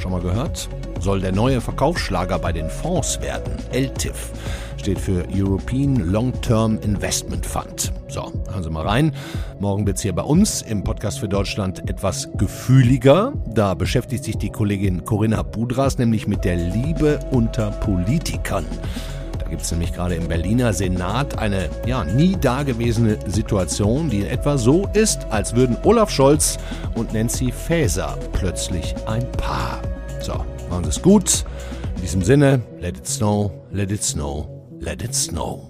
Schon 0.00 0.12
mal 0.12 0.20
gehört? 0.22 0.66
Soll 0.98 1.20
der 1.20 1.32
neue 1.32 1.60
Verkaufsschlager 1.60 2.38
bei 2.38 2.52
den 2.52 2.70
Fonds 2.70 3.20
werden. 3.20 3.52
LTIF 3.70 4.30
steht 4.78 4.98
für 4.98 5.26
European 5.30 6.10
Long-Term 6.10 6.78
Investment 6.80 7.44
Fund. 7.44 7.92
So, 8.08 8.32
hören 8.50 8.62
Sie 8.62 8.70
mal 8.70 8.86
rein. 8.86 9.12
Morgen 9.58 9.86
wird 9.86 9.98
es 9.98 10.02
hier 10.02 10.14
bei 10.14 10.22
uns 10.22 10.62
im 10.62 10.84
Podcast 10.84 11.18
für 11.18 11.28
Deutschland 11.28 11.88
etwas 11.90 12.30
gefühliger. 12.38 13.34
Da 13.46 13.74
beschäftigt 13.74 14.24
sich 14.24 14.38
die 14.38 14.48
Kollegin 14.48 15.04
Corinna 15.04 15.42
Budras 15.42 15.98
nämlich 15.98 16.26
mit 16.26 16.46
der 16.46 16.56
Liebe 16.56 17.20
unter 17.30 17.70
Politikern. 17.70 18.64
Gibt 19.50 19.62
es 19.62 19.72
nämlich 19.72 19.92
gerade 19.92 20.14
im 20.14 20.28
Berliner 20.28 20.72
Senat 20.72 21.38
eine 21.38 21.68
ja, 21.84 22.04
nie 22.04 22.36
dagewesene 22.40 23.18
Situation, 23.26 24.08
die 24.08 24.20
in 24.20 24.26
etwa 24.26 24.56
so 24.56 24.88
ist, 24.94 25.26
als 25.30 25.56
würden 25.56 25.76
Olaf 25.82 26.08
Scholz 26.08 26.56
und 26.94 27.12
Nancy 27.12 27.50
Faeser 27.50 28.16
plötzlich 28.32 28.94
ein 29.06 29.30
Paar. 29.32 29.82
So, 30.20 30.44
machen 30.70 30.84
Sie 30.84 30.90
es 30.90 31.02
gut. 31.02 31.44
In 31.96 32.02
diesem 32.02 32.22
Sinne, 32.22 32.62
let 32.78 32.96
it 32.96 33.08
snow, 33.08 33.50
let 33.72 33.90
it 33.90 34.04
snow, 34.04 34.48
let 34.78 35.02
it 35.02 35.14
snow. 35.14 35.69